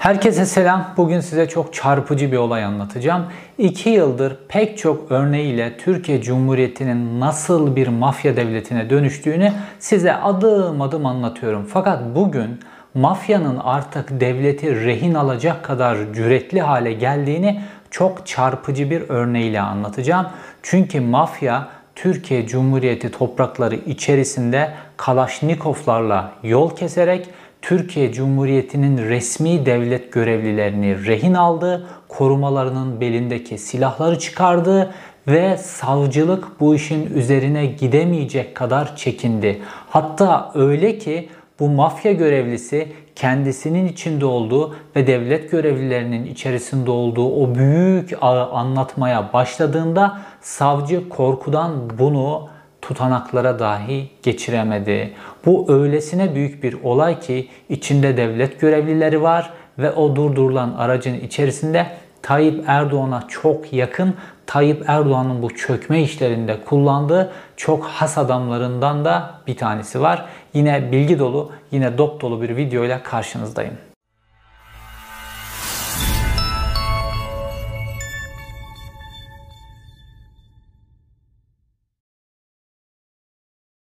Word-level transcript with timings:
Herkese 0.00 0.46
selam. 0.46 0.94
Bugün 0.96 1.20
size 1.20 1.48
çok 1.48 1.74
çarpıcı 1.74 2.32
bir 2.32 2.36
olay 2.36 2.64
anlatacağım. 2.64 3.26
İki 3.58 3.90
yıldır 3.90 4.36
pek 4.48 4.78
çok 4.78 5.10
örneğiyle 5.12 5.76
Türkiye 5.76 6.22
Cumhuriyeti'nin 6.22 7.20
nasıl 7.20 7.76
bir 7.76 7.88
mafya 7.88 8.36
devletine 8.36 8.90
dönüştüğünü 8.90 9.52
size 9.78 10.14
adım 10.14 10.80
adım 10.80 11.06
anlatıyorum. 11.06 11.66
Fakat 11.72 12.02
bugün 12.14 12.60
mafyanın 12.94 13.58
artık 13.64 14.20
devleti 14.20 14.84
rehin 14.84 15.14
alacak 15.14 15.64
kadar 15.64 15.98
cüretli 16.14 16.60
hale 16.60 16.92
geldiğini 16.92 17.60
çok 17.90 18.26
çarpıcı 18.26 18.90
bir 18.90 19.02
örneğiyle 19.08 19.60
anlatacağım. 19.60 20.26
Çünkü 20.62 21.00
mafya 21.00 21.68
Türkiye 21.94 22.46
Cumhuriyeti 22.46 23.10
toprakları 23.10 23.74
içerisinde 23.74 24.70
Kalaşnikovlarla 24.96 26.32
yol 26.42 26.76
keserek 26.76 27.28
Türkiye 27.62 28.12
Cumhuriyeti'nin 28.12 28.98
resmi 28.98 29.66
devlet 29.66 30.12
görevlilerini 30.12 31.06
rehin 31.06 31.34
aldı, 31.34 31.86
korumalarının 32.08 33.00
belindeki 33.00 33.58
silahları 33.58 34.18
çıkardı 34.18 34.94
ve 35.28 35.56
savcılık 35.56 36.60
bu 36.60 36.74
işin 36.74 37.14
üzerine 37.14 37.66
gidemeyecek 37.66 38.54
kadar 38.54 38.96
çekindi. 38.96 39.62
Hatta 39.88 40.52
öyle 40.54 40.98
ki 40.98 41.28
bu 41.60 41.68
mafya 41.68 42.12
görevlisi 42.12 42.92
kendisinin 43.16 43.88
içinde 43.88 44.26
olduğu 44.26 44.74
ve 44.96 45.06
devlet 45.06 45.50
görevlilerinin 45.50 46.26
içerisinde 46.26 46.90
olduğu 46.90 47.34
o 47.42 47.54
büyük 47.54 48.12
anlatmaya 48.52 49.32
başladığında 49.32 50.20
savcı 50.40 51.08
korkudan 51.08 51.72
bunu 51.98 52.48
tutanaklara 52.82 53.58
dahi 53.58 54.08
geçiremedi. 54.22 55.12
Bu 55.46 55.66
öylesine 55.68 56.34
büyük 56.34 56.62
bir 56.62 56.76
olay 56.82 57.20
ki 57.20 57.48
içinde 57.68 58.16
devlet 58.16 58.60
görevlileri 58.60 59.22
var 59.22 59.50
ve 59.78 59.92
o 59.92 60.16
durdurulan 60.16 60.74
aracın 60.78 61.20
içerisinde 61.20 61.86
Tayyip 62.22 62.64
Erdoğan'a 62.66 63.28
çok 63.28 63.72
yakın 63.72 64.14
Tayyip 64.46 64.84
Erdoğan'ın 64.86 65.42
bu 65.42 65.56
çökme 65.56 66.02
işlerinde 66.02 66.60
kullandığı 66.64 67.32
çok 67.56 67.84
has 67.84 68.18
adamlarından 68.18 69.04
da 69.04 69.34
bir 69.46 69.56
tanesi 69.56 70.00
var. 70.00 70.26
Yine 70.54 70.92
bilgi 70.92 71.18
dolu, 71.18 71.50
yine 71.70 71.98
dop 71.98 72.20
dolu 72.20 72.42
bir 72.42 72.56
videoyla 72.56 73.02
karşınızdayım. 73.02 73.89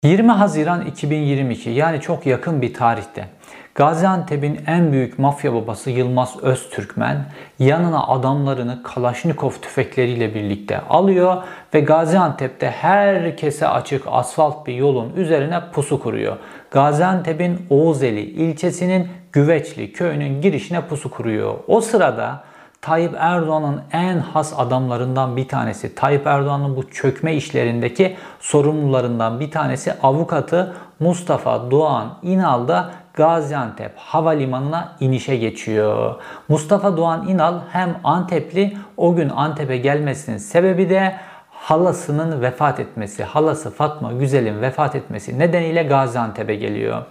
20 0.04 0.32
Haziran 0.32 0.86
2022 0.86 1.70
yani 1.70 2.00
çok 2.00 2.27
yakın 2.27 2.62
bir 2.62 2.74
tarihte 2.74 3.28
Gaziantep'in 3.74 4.60
en 4.66 4.92
büyük 4.92 5.18
mafya 5.18 5.54
babası 5.54 5.91
Yılmaz 5.91 6.42
Öztürkmen 6.42 7.24
yanına 7.58 8.06
adamlarını 8.06 8.82
Kalaşnikov 8.82 9.50
tüfekleriyle 9.50 10.34
birlikte 10.34 10.80
alıyor 10.80 11.42
ve 11.74 11.80
Gaziantep'te 11.80 12.70
herkese 12.70 13.69
açık 13.69 14.02
asfalt 14.06 14.66
bir 14.66 14.74
yolun 14.74 15.12
üzerine 15.16 15.60
pusu 15.72 16.00
kuruyor. 16.00 16.36
Gaziantep'in 16.70 17.66
Oğuzeli 17.70 18.20
ilçesinin 18.20 19.08
Güveçli 19.32 19.92
köyünün 19.92 20.41
girişine 20.41 20.80
pusu 20.80 21.10
kuruyor. 21.10 21.54
O 21.69 21.80
sırada 21.80 22.44
Tayyip 22.80 23.14
Erdoğan'ın 23.18 23.82
en 23.92 24.18
has 24.18 24.54
adamlarından 24.58 25.36
bir 25.36 25.48
tanesi, 25.48 25.94
Tayyip 25.94 26.26
Erdoğan'ın 26.26 26.76
bu 26.76 26.90
çökme 26.90 27.34
işlerindeki 27.34 28.16
sorumlularından 28.40 29.40
bir 29.40 29.50
tanesi 29.50 29.92
avukatı 30.02 30.74
Mustafa 31.00 31.70
Doğan 31.70 32.18
İnal 32.22 32.68
da 32.68 32.90
Gaziantep 33.14 33.92
Havalimanı'na 33.96 34.92
inişe 35.00 35.36
geçiyor. 35.36 36.14
Mustafa 36.48 36.96
Doğan 36.96 37.28
İnal 37.28 37.54
hem 37.72 37.96
Antepli 38.04 38.76
o 38.96 39.14
gün 39.14 39.28
Antep'e 39.28 39.76
gelmesinin 39.76 40.38
sebebi 40.38 40.90
de 40.90 41.16
halasının 41.50 42.42
vefat 42.42 42.80
etmesi, 42.80 43.24
halası 43.24 43.70
Fatma 43.70 44.12
Güzel'in 44.12 44.62
vefat 44.62 44.97
etmesi 44.97 45.38
nedeniyle 45.38 45.82
Gaziantep'e 45.82 46.54
geliyor. 46.54 47.03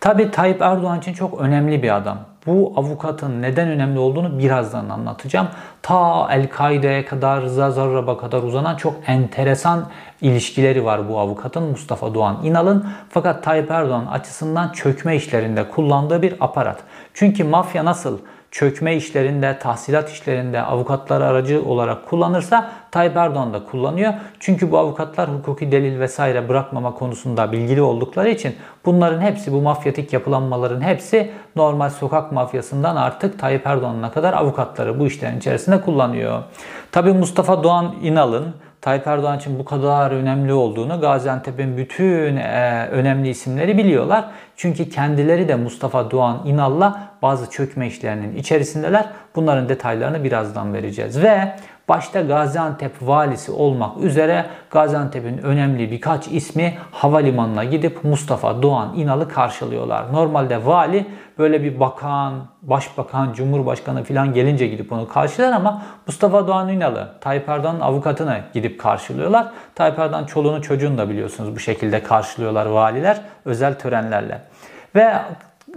Tabi 0.00 0.30
Tayyip 0.30 0.62
Erdoğan 0.62 0.98
için 0.98 1.12
çok 1.12 1.40
önemli 1.40 1.82
bir 1.82 1.96
adam. 1.96 2.18
Bu 2.46 2.72
avukatın 2.76 3.42
neden 3.42 3.68
önemli 3.68 3.98
olduğunu 3.98 4.38
birazdan 4.38 4.88
anlatacağım. 4.88 5.48
Ta 5.82 6.28
El-Kaide'ye 6.30 7.04
kadar, 7.04 7.42
Rıza 7.42 7.70
Zarrab'a 7.70 8.18
kadar 8.18 8.42
uzanan 8.42 8.76
çok 8.76 8.94
enteresan 9.06 9.88
ilişkileri 10.20 10.84
var 10.84 11.08
bu 11.08 11.18
avukatın 11.18 11.62
Mustafa 11.62 12.14
Doğan 12.14 12.44
İnal'ın. 12.44 12.86
Fakat 13.10 13.44
Tayyip 13.44 13.70
Erdoğan 13.70 14.06
açısından 14.06 14.72
çökme 14.72 15.16
işlerinde 15.16 15.68
kullandığı 15.68 16.22
bir 16.22 16.34
aparat. 16.40 16.78
Çünkü 17.14 17.44
mafya 17.44 17.84
nasıl 17.84 18.18
çökme 18.54 18.96
işlerinde, 18.96 19.58
tahsilat 19.58 20.10
işlerinde 20.10 20.62
avukatlar 20.62 21.20
aracı 21.20 21.64
olarak 21.64 22.06
kullanırsa 22.06 22.70
Tayyip 22.90 23.16
Erdoğan 23.16 23.52
da 23.52 23.64
kullanıyor. 23.64 24.12
Çünkü 24.40 24.70
bu 24.70 24.78
avukatlar 24.78 25.28
hukuki 25.34 25.72
delil 25.72 26.00
vesaire 26.00 26.48
bırakmama 26.48 26.94
konusunda 26.94 27.52
bilgili 27.52 27.82
oldukları 27.82 28.30
için 28.30 28.56
bunların 28.84 29.20
hepsi 29.20 29.52
bu 29.52 29.60
mafyatik 29.60 30.12
yapılanmaların 30.12 30.80
hepsi 30.80 31.30
normal 31.56 31.90
sokak 31.90 32.32
mafyasından 32.32 32.96
artık 32.96 33.38
Tayyip 33.38 33.66
Erdoğan'a 33.66 34.12
kadar 34.12 34.32
avukatları 34.32 35.00
bu 35.00 35.06
işlerin 35.06 35.38
içerisinde 35.38 35.80
kullanıyor. 35.80 36.42
Tabi 36.92 37.12
Mustafa 37.12 37.62
Doğan 37.62 37.94
İnal'ın 38.02 38.54
Tayyip 38.84 39.06
Erdoğan 39.06 39.38
için 39.38 39.58
bu 39.58 39.64
kadar 39.64 40.10
önemli 40.10 40.52
olduğunu 40.52 41.00
Gaziantep'in 41.00 41.76
bütün 41.76 42.36
e, 42.36 42.88
önemli 42.90 43.28
isimleri 43.28 43.78
biliyorlar. 43.78 44.24
Çünkü 44.56 44.90
kendileri 44.90 45.48
de 45.48 45.54
Mustafa 45.54 46.10
Doğan 46.10 46.42
İnal'la 46.44 47.00
bazı 47.22 47.50
çökme 47.50 47.86
işlerinin 47.86 48.36
içerisindeler. 48.36 49.06
Bunların 49.36 49.68
detaylarını 49.68 50.24
birazdan 50.24 50.74
vereceğiz. 50.74 51.22
Ve 51.22 51.56
başta 51.88 52.20
Gaziantep 52.20 52.92
valisi 53.02 53.52
olmak 53.52 53.98
üzere 53.98 54.46
Gaziantep'in 54.70 55.38
önemli 55.38 55.90
birkaç 55.90 56.28
ismi 56.28 56.78
havalimanına 56.90 57.64
gidip 57.64 58.04
Mustafa 58.04 58.62
Doğan 58.62 58.94
İnal'ı 58.96 59.28
karşılıyorlar. 59.28 60.12
Normalde 60.12 60.66
vali 60.66 61.06
böyle 61.38 61.62
bir 61.62 61.80
bakan, 61.80 62.32
başbakan, 62.62 63.32
cumhurbaşkanı 63.32 64.04
falan 64.04 64.32
gelince 64.34 64.66
gidip 64.66 64.92
onu 64.92 65.08
karşılar 65.08 65.52
ama 65.52 65.82
Mustafa 66.06 66.46
Doğan 66.46 66.68
İnal'ı, 66.68 67.08
Tayyip 67.20 67.48
Erdoğan'ın 67.48 67.80
avukatını 67.80 68.40
gidip 68.54 68.80
karşılıyorlar. 68.80 69.46
Tayyip 69.74 69.98
Erdoğan 69.98 70.24
çoluğunu 70.24 70.62
çocuğunu 70.62 70.98
da 70.98 71.08
biliyorsunuz 71.08 71.54
bu 71.54 71.58
şekilde 71.58 72.02
karşılıyorlar 72.02 72.66
valiler 72.66 73.20
özel 73.44 73.78
törenlerle. 73.78 74.40
Ve 74.94 75.14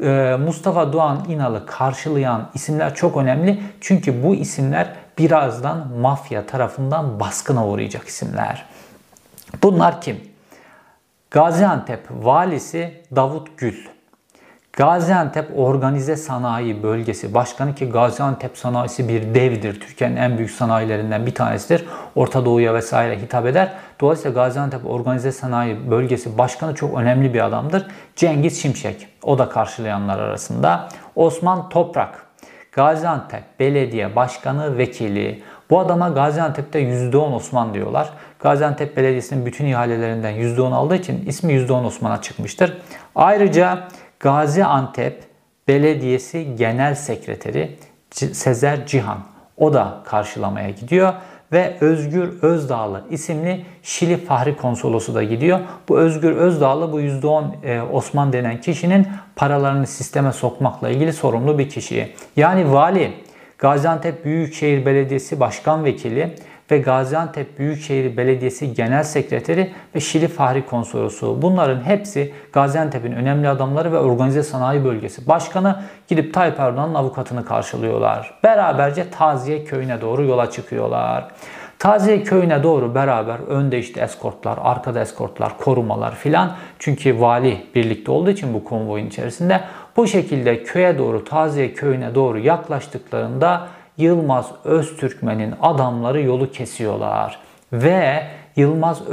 e, 0.04 0.38
Mustafa 0.46 0.94
Doğan 0.94 1.18
İnal'ı 1.30 1.66
karşılayan 1.66 2.50
isimler 2.54 2.96
çok 2.96 3.18
önemli. 3.18 3.60
Çünkü 3.82 4.24
bu 4.24 4.36
isimler 4.36 4.88
birazdan 5.18 5.88
mafya 6.02 6.46
tarafından 6.46 7.20
baskına 7.20 7.68
uğrayacak 7.68 8.08
isimler. 8.08 8.66
Bunlar 9.64 10.02
kim? 10.02 10.22
Gaziantep 11.32 12.00
valisi 12.12 13.04
Davut 13.16 13.58
Gül. 13.58 13.88
Gaziantep 14.74 15.60
Organize 15.60 16.16
Sanayi 16.16 16.84
Bölgesi 16.84 17.34
Başkanı 17.34 17.76
ki 17.76 17.90
Gaziantep 17.90 18.58
sanayisi 18.58 19.10
bir 19.10 19.36
devdir. 19.36 19.80
Türkiye'nin 19.80 20.16
en 20.16 20.38
büyük 20.38 20.52
sanayilerinden 20.52 21.26
bir 21.26 21.36
tanesidir. 21.36 21.86
Orta 22.16 22.46
Doğu'ya 22.46 22.74
vesaire 22.74 23.22
hitap 23.22 23.46
eder. 23.46 23.74
Dolayısıyla 24.02 24.44
Gaziantep 24.44 24.86
Organize 24.86 25.32
Sanayi 25.32 25.92
Bölgesi 25.92 26.38
Başkanı 26.38 26.76
çok 26.76 26.98
önemli 26.98 27.34
bir 27.34 27.46
adamdır. 27.46 27.88
Cengiz 28.16 28.62
Şimşek, 28.62 29.08
o 29.24 29.38
da 29.38 29.50
karşılayanlar 29.50 30.20
arasında. 30.20 30.90
Osman 31.16 31.70
Toprak, 31.70 32.27
Gaziantep 32.78 33.44
Belediye 33.60 34.16
Başkanı 34.16 34.78
Vekili. 34.78 35.44
Bu 35.70 35.80
adama 35.80 36.10
Gaziantep'te 36.10 36.80
%10 36.80 37.36
Osman 37.36 37.74
diyorlar. 37.74 38.10
Gaziantep 38.40 38.98
Belediyesi'nin 38.98 39.46
bütün 39.46 39.66
ihalelerinden 39.66 40.34
%10 40.34 40.74
aldığı 40.74 40.96
için 40.96 41.26
ismi 41.26 41.54
%10 41.54 41.86
Osman'a 41.86 42.22
çıkmıştır. 42.22 42.78
Ayrıca 43.16 43.88
Gaziantep 44.20 45.24
Belediyesi 45.68 46.56
Genel 46.56 46.96
Sekreteri 46.96 47.78
Sezer 48.12 48.86
Cihan 48.86 49.20
o 49.58 49.74
da 49.74 50.02
karşılamaya 50.06 50.70
gidiyor 50.70 51.14
ve 51.52 51.78
Özgür 51.82 52.42
Özdağlı 52.42 53.04
isimli 53.10 53.66
Şili 53.84 54.18
Fahri 54.18 54.58
Konsolosu 54.58 55.16
da 55.16 55.24
gidiyor. 55.24 55.60
Bu 55.90 56.00
Özgür 56.00 56.32
Özdağlı 56.32 56.92
bu 56.92 57.02
%10 57.02 57.66
e, 57.66 57.82
Osman 57.82 58.34
denen 58.34 58.62
kişinin 58.62 59.08
paralarını 59.36 59.88
sisteme 59.88 60.32
sokmakla 60.32 60.90
ilgili 60.90 61.14
sorumlu 61.14 61.60
bir 61.60 61.70
kişi. 61.70 62.14
Yani 62.36 62.74
vali, 62.74 63.14
Gaziantep 63.58 64.26
Büyükşehir 64.26 64.86
Belediyesi 64.86 65.40
Başkan 65.40 65.86
Vekili 65.86 66.36
ve 66.72 66.78
Gaziantep 66.78 67.60
Büyükşehir 67.60 68.18
Belediyesi 68.18 68.74
Genel 68.74 69.04
Sekreteri 69.04 69.72
ve 69.96 70.00
Şili 70.00 70.28
Fahri 70.28 70.66
Konsolosu. 70.66 71.42
Bunların 71.42 71.82
hepsi 71.82 72.34
Gaziantep'in 72.54 73.12
önemli 73.12 73.50
adamları 73.50 73.92
ve 73.92 73.98
organize 73.98 74.44
sanayi 74.44 74.86
bölgesi 74.86 75.28
başkanı 75.28 75.80
gidip 76.08 76.34
Tayyip 76.34 76.60
Erdoğan'ın 76.60 76.96
avukatını 76.96 77.46
karşılıyorlar. 77.46 78.40
Beraberce 78.44 79.10
Taziye 79.12 79.64
köyüne 79.64 80.02
doğru 80.02 80.24
yola 80.24 80.52
çıkıyorlar. 80.52 81.28
Taziye 81.80 82.24
köyüne 82.24 82.64
doğru 82.64 82.96
beraber 82.96 83.40
önde 83.40 83.80
işte 83.80 84.02
eskortlar, 84.02 84.60
arkada 84.62 85.02
eskortlar, 85.02 85.58
korumalar 85.58 86.16
filan. 86.16 86.52
Çünkü 86.80 87.22
vali 87.22 87.66
birlikte 87.76 88.12
olduğu 88.12 88.30
için 88.30 88.54
bu 88.54 88.64
konvoyun 88.64 89.08
içerisinde 89.08 89.62
Bu 89.98 90.08
şekilde 90.08 90.64
köye 90.64 90.98
doğru, 90.98 91.24
Taziye 91.24 91.74
köyüne 91.74 92.16
doğru 92.16 92.40
yaklaştıklarında 92.40 93.68
Yılmaz 93.98 94.52
Öztürkmen'in 94.64 95.54
adamları 95.62 96.22
yolu 96.22 96.52
kesiyorlar. 96.52 97.40
Ve 97.74 98.24
Yılmaz 98.56 99.08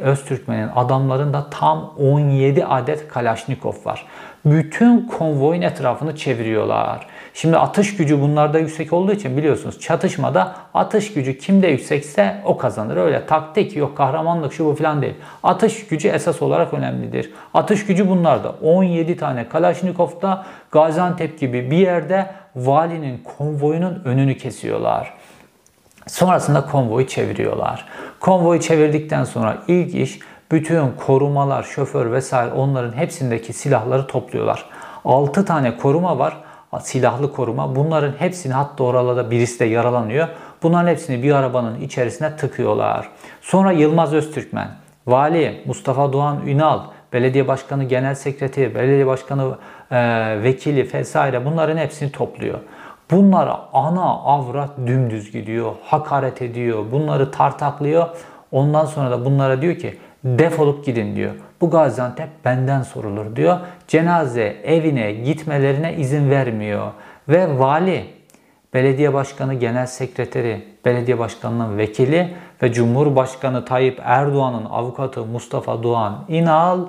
Öztürkmen'in 0.00 0.68
adamlarında 0.76 1.46
tam 1.50 1.94
17 1.98 2.64
adet 2.64 3.08
Kalaşnikov 3.08 3.74
var. 3.84 4.06
Bütün 4.44 5.08
konvoyun 5.08 5.62
etrafını 5.62 6.16
çeviriyorlar. 6.16 7.06
Şimdi 7.34 7.56
atış 7.56 7.96
gücü 7.96 8.20
bunlarda 8.20 8.58
yüksek 8.58 8.92
olduğu 8.92 9.12
için 9.12 9.36
biliyorsunuz 9.36 9.80
çatışmada 9.80 10.54
atış 10.74 11.12
gücü 11.12 11.38
kimde 11.38 11.68
yüksekse 11.68 12.36
o 12.44 12.58
kazanır. 12.58 12.96
Öyle 12.96 13.26
taktik 13.26 13.76
yok 13.76 13.96
kahramanlık 13.96 14.52
şu 14.52 14.66
bu 14.66 14.74
falan 14.74 15.02
değil. 15.02 15.14
Atış 15.42 15.86
gücü 15.86 16.08
esas 16.08 16.42
olarak 16.42 16.74
önemlidir. 16.74 17.30
Atış 17.54 17.86
gücü 17.86 18.08
bunlarda. 18.08 18.54
17 18.62 19.16
tane 19.16 19.48
Kalaşnikov'da 19.48 20.44
Gaziantep 20.70 21.40
gibi 21.40 21.70
bir 21.70 21.78
yerde 21.78 22.26
valinin 22.56 23.22
konvoyunun 23.38 24.02
önünü 24.04 24.36
kesiyorlar. 24.36 25.14
Sonrasında 26.06 26.66
konvoyu 26.66 27.06
çeviriyorlar. 27.06 27.86
Konvoyu 28.20 28.60
çevirdikten 28.60 29.24
sonra 29.24 29.58
ilk 29.68 29.94
iş 29.94 30.18
bütün 30.52 30.92
korumalar, 31.06 31.62
şoför 31.62 32.12
vesaire 32.12 32.52
onların 32.52 32.96
hepsindeki 32.96 33.52
silahları 33.52 34.06
topluyorlar. 34.06 34.64
6 35.04 35.44
tane 35.44 35.76
koruma 35.76 36.18
var 36.18 36.36
silahlı 36.78 37.32
koruma. 37.32 37.76
Bunların 37.76 38.12
hepsini 38.18 38.52
hatta 38.52 38.84
oralarda 38.84 39.30
birisi 39.30 39.60
de 39.60 39.64
yaralanıyor. 39.64 40.28
Bunların 40.62 40.88
hepsini 40.88 41.22
bir 41.22 41.32
arabanın 41.32 41.80
içerisine 41.80 42.36
tıkıyorlar. 42.36 43.08
Sonra 43.40 43.72
Yılmaz 43.72 44.14
Öztürkmen, 44.14 44.68
Vali 45.06 45.62
Mustafa 45.66 46.12
Doğan 46.12 46.46
Ünal, 46.46 46.80
Belediye 47.12 47.48
Başkanı 47.48 47.84
Genel 47.84 48.14
Sekreteri, 48.14 48.74
Belediye 48.74 49.06
Başkanı 49.06 49.56
Vekili 50.42 50.94
vesaire 50.94 51.44
bunların 51.44 51.76
hepsini 51.76 52.12
topluyor. 52.12 52.58
Bunlara 53.10 53.60
ana 53.72 54.04
avrat 54.04 54.70
dümdüz 54.86 55.32
gidiyor, 55.32 55.72
hakaret 55.84 56.42
ediyor, 56.42 56.84
bunları 56.92 57.30
tartaklıyor. 57.30 58.08
Ondan 58.52 58.84
sonra 58.84 59.10
da 59.10 59.24
bunlara 59.24 59.62
diyor 59.62 59.74
ki 59.74 59.98
defolup 60.24 60.84
gidin 60.84 61.16
diyor. 61.16 61.32
Bu 61.60 61.70
Gaziantep 61.70 62.28
benden 62.44 62.82
sorulur 62.82 63.36
diyor. 63.36 63.58
Cenaze 63.88 64.56
evine 64.64 65.12
gitmelerine 65.12 65.94
izin 65.94 66.30
vermiyor. 66.30 66.86
Ve 67.28 67.58
vali, 67.58 68.04
belediye 68.74 69.14
başkanı, 69.14 69.54
genel 69.54 69.86
sekreteri, 69.86 70.64
belediye 70.84 71.18
başkanının 71.18 71.78
vekili 71.78 72.34
ve 72.62 72.72
Cumhurbaşkanı 72.72 73.64
Tayyip 73.64 74.00
Erdoğan'ın 74.04 74.64
avukatı 74.64 75.24
Mustafa 75.24 75.82
Doğan 75.82 76.24
İnal 76.28 76.86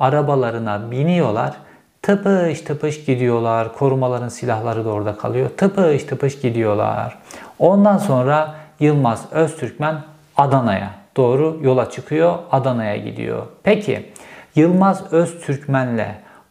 arabalarına 0.00 0.90
biniyorlar. 0.90 1.52
Tıpış 2.02 2.60
tıpış 2.60 3.04
gidiyorlar. 3.04 3.74
Korumaların 3.74 4.28
silahları 4.28 4.84
da 4.84 4.90
orada 4.90 5.16
kalıyor. 5.16 5.50
Tıpış 5.56 6.04
tıpış 6.04 6.40
gidiyorlar. 6.40 7.18
Ondan 7.58 7.98
sonra 7.98 8.54
Yılmaz 8.80 9.32
Öztürkmen 9.32 9.96
Adana'ya 10.36 10.90
doğru 11.16 11.58
yola 11.62 11.90
çıkıyor, 11.90 12.38
Adana'ya 12.50 12.96
gidiyor. 12.96 13.42
Peki 13.62 14.10
Yılmaz 14.56 15.12
Öztürkmen'le 15.12 16.06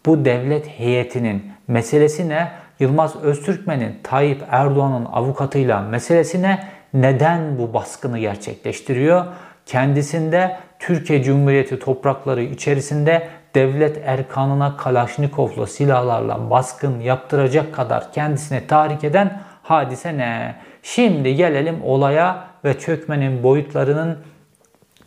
bu 0.06 0.26
devlet 0.26 0.68
heyetinin 0.68 1.52
meselesi 1.68 2.30
ne? 2.30 2.52
Yılmaz 2.80 3.16
Öztürkmen'in 3.16 4.00
Tayyip 4.04 4.44
Erdoğan'ın 4.52 5.06
avukatıyla 5.06 5.82
meselesi 5.82 6.42
ne? 6.42 6.68
Neden 6.94 7.58
bu 7.58 7.74
baskını 7.74 8.20
gerçekleştiriyor? 8.20 9.26
Kendisinde 9.66 10.58
Türkiye 10.80 11.24
Cumhuriyeti 11.24 11.80
toprakları 11.80 12.42
içerisinde 12.42 13.28
devlet 13.56 14.02
erkanına 14.06 14.78
Kalaşnikovlu 14.78 15.68
silahlarla 15.68 16.50
baskın 16.50 17.00
yaptıracak 17.00 17.74
kadar 17.74 18.14
kendisine 18.14 18.68
tahrik 18.68 19.04
eden 19.04 19.42
hadise 19.64 20.18
ne? 20.18 20.56
Şimdi 20.84 21.36
gelelim 21.36 21.84
olaya 21.84 22.48
ve 22.66 22.80
çökmenin 22.80 23.44
boyutlarının 23.44 24.18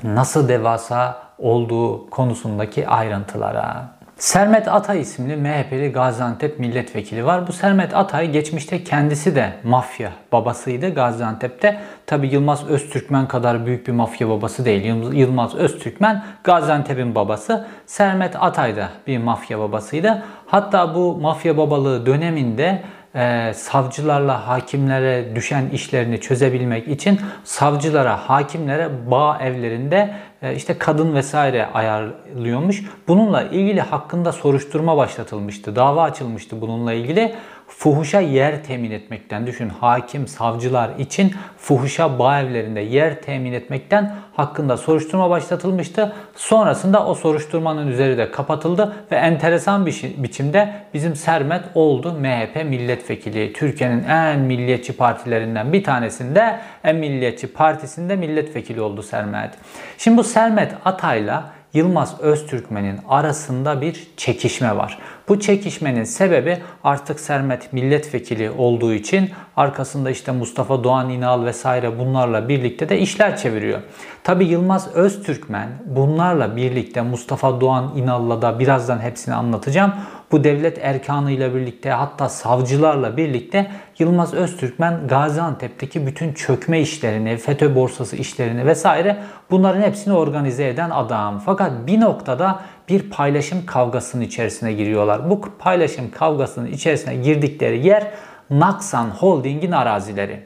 nasıl 0.02 0.49
devasa 0.49 1.25
olduğu 1.38 2.11
konusundaki 2.11 2.88
ayrıntılara. 2.88 3.94
Sermet 4.19 4.69
Atay 4.69 5.00
isimli 5.00 5.37
MHP'li 5.37 5.93
Gaziantep 5.93 6.58
milletvekili 6.58 7.26
var. 7.26 7.46
Bu 7.46 7.52
Sermet 7.52 7.94
Atay 7.94 8.31
geçmişte 8.31 8.84
kendisi 8.84 9.37
de 9.37 9.52
mafya 9.64 10.12
babasıydı 10.32 10.94
Gaziantep'te. 10.94 11.81
Tabi 12.06 12.26
Yılmaz 12.26 12.69
Öztürkmen 12.69 13.28
kadar 13.28 13.66
büyük 13.66 13.87
bir 13.87 13.93
mafya 13.93 14.28
babası 14.28 14.64
değil. 14.64 14.84
Yılmaz 15.12 15.55
Öztürkmen 15.55 16.25
Gaziantep'in 16.44 17.14
babası. 17.14 17.66
Sermet 17.87 18.37
Atay 18.43 18.76
da 18.76 18.88
bir 19.06 19.19
mafya 19.19 19.58
babasıydı. 19.58 20.22
Hatta 20.46 20.94
bu 20.94 21.16
mafya 21.16 21.56
babalığı 21.56 22.06
döneminde 22.06 22.82
e, 23.14 23.52
savcılarla 23.55 24.49
hakimlere 24.49 25.37
düşen 25.37 25.69
işlerini 25.69 26.20
çözebilmek 26.20 26.88
için 26.88 27.20
savcılara, 27.44 28.16
hakimlere 28.16 29.11
bağ 29.11 29.38
evlerinde 29.43 30.14
işte 30.52 30.79
kadın 30.79 31.14
vesaire 31.14 31.67
ayarlıyormuş. 31.75 32.85
Bununla 33.08 33.43
ilgili 33.43 33.81
hakkında 33.81 34.32
soruşturma 34.32 34.96
başlatılmıştı. 34.96 35.76
Dava 35.76 36.02
açılmıştı 36.02 36.61
bununla 36.61 36.93
ilgili 36.93 37.35
fuhuşa 37.69 38.20
yer 38.20 38.64
temin 38.64 38.90
etmekten 38.90 39.46
düşün 39.46 39.69
hakim 39.69 40.26
savcılar 40.26 40.90
için 40.99 41.34
fuhuşa 41.58 42.19
bağ 42.19 42.40
evlerinde 42.40 42.81
yer 42.81 43.22
temin 43.22 43.52
etmekten 43.52 44.14
hakkında 44.32 44.76
soruşturma 44.76 45.31
başlatılmıştı. 45.31 46.12
Sonrasında 46.37 47.06
o 47.06 47.14
soruşturmanın 47.14 47.87
üzeri 47.87 48.19
de 48.19 48.31
kapatıldı 48.31 48.93
ve 49.12 49.16
enteresan 49.16 49.87
bir 49.87 50.14
biçimde 50.16 50.72
bizim 50.94 51.16
Sermet 51.16 51.62
oldu 51.75 52.12
MHP 52.12 52.64
milletvekili. 52.64 53.52
Türkiye'nin 53.52 54.05
en 54.05 54.40
milliyetçi 54.40 54.96
partilerinden 54.96 55.72
bir 55.72 55.84
tanesinde 55.84 56.61
en 56.84 56.96
milliyetçi 56.96 57.52
partisinde 57.52 58.16
milletvekili 58.16 58.81
oldu 58.81 59.02
Sermet. 59.02 59.50
Şimdi 59.99 60.16
bu 60.16 60.25
Sermet 60.25 60.72
Atay'la 60.84 61.50
Yılmaz 61.75 62.21
Öztürkmen'in 62.21 63.00
arasında 63.09 63.81
bir 63.81 64.06
çekişme 64.17 64.76
var. 64.76 64.99
Bu 65.29 65.41
çekişmenin 65.41 66.05
sebebi 66.05 66.59
artık 66.85 67.21
Sermet 67.21 67.73
milletvekili 67.73 68.50
olduğu 68.50 68.93
için 68.93 69.31
arkasında 69.56 70.11
işte 70.11 70.32
Mustafa 70.32 70.85
Doğan 70.85 71.11
İnal 71.11 71.44
vesaire 71.44 71.99
bunlarla 71.99 72.49
birlikte 72.49 72.88
de 72.88 72.99
işler 72.99 73.37
çeviriyor. 73.37 73.81
Tabi 74.25 74.44
Yılmaz 74.44 74.94
Öztürkmen 74.94 75.69
bunlarla 75.87 76.56
birlikte 76.56 77.03
Mustafa 77.03 77.61
Doğan 77.61 77.93
İnal'la 77.97 78.43
da 78.43 78.59
birazdan 78.59 78.99
hepsini 78.99 79.35
anlatacağım. 79.35 79.93
Bu 80.35 80.45
devlet 80.45 80.79
erkanıyla 80.79 81.55
birlikte 81.55 81.91
hatta 81.91 82.29
savcılarla 82.29 83.17
birlikte 83.17 83.71
Yılmaz 83.99 84.35
Öztürkmen 84.35 85.09
Gaziantep'teki 85.09 86.07
bütün 86.07 86.33
çökme 86.33 86.81
işlerini, 86.81 87.37
FETÖ 87.37 87.75
borsası 87.75 88.17
işlerini 88.17 88.67
vesaire 88.67 89.17
bunların 89.50 89.83
hepsini 89.83 90.14
organize 90.14 90.69
eden 90.69 90.91
adam. 90.91 91.38
Fakat 91.38 91.73
bir 91.87 92.00
noktada 92.00 92.61
bir 92.88 93.11
paylaşım 93.11 93.67
kavgasının 93.67 94.23
içerisine 94.23 94.73
giriyorlar. 94.73 95.31
Bu 95.31 95.41
paylaşım 95.59 96.11
kavgasının 96.11 96.67
içerisine 96.67 97.17
girdikleri 97.17 97.87
yer 97.87 98.11
Naksan 98.50 99.07
Holding'in 99.07 99.73
arazileri. 99.73 100.43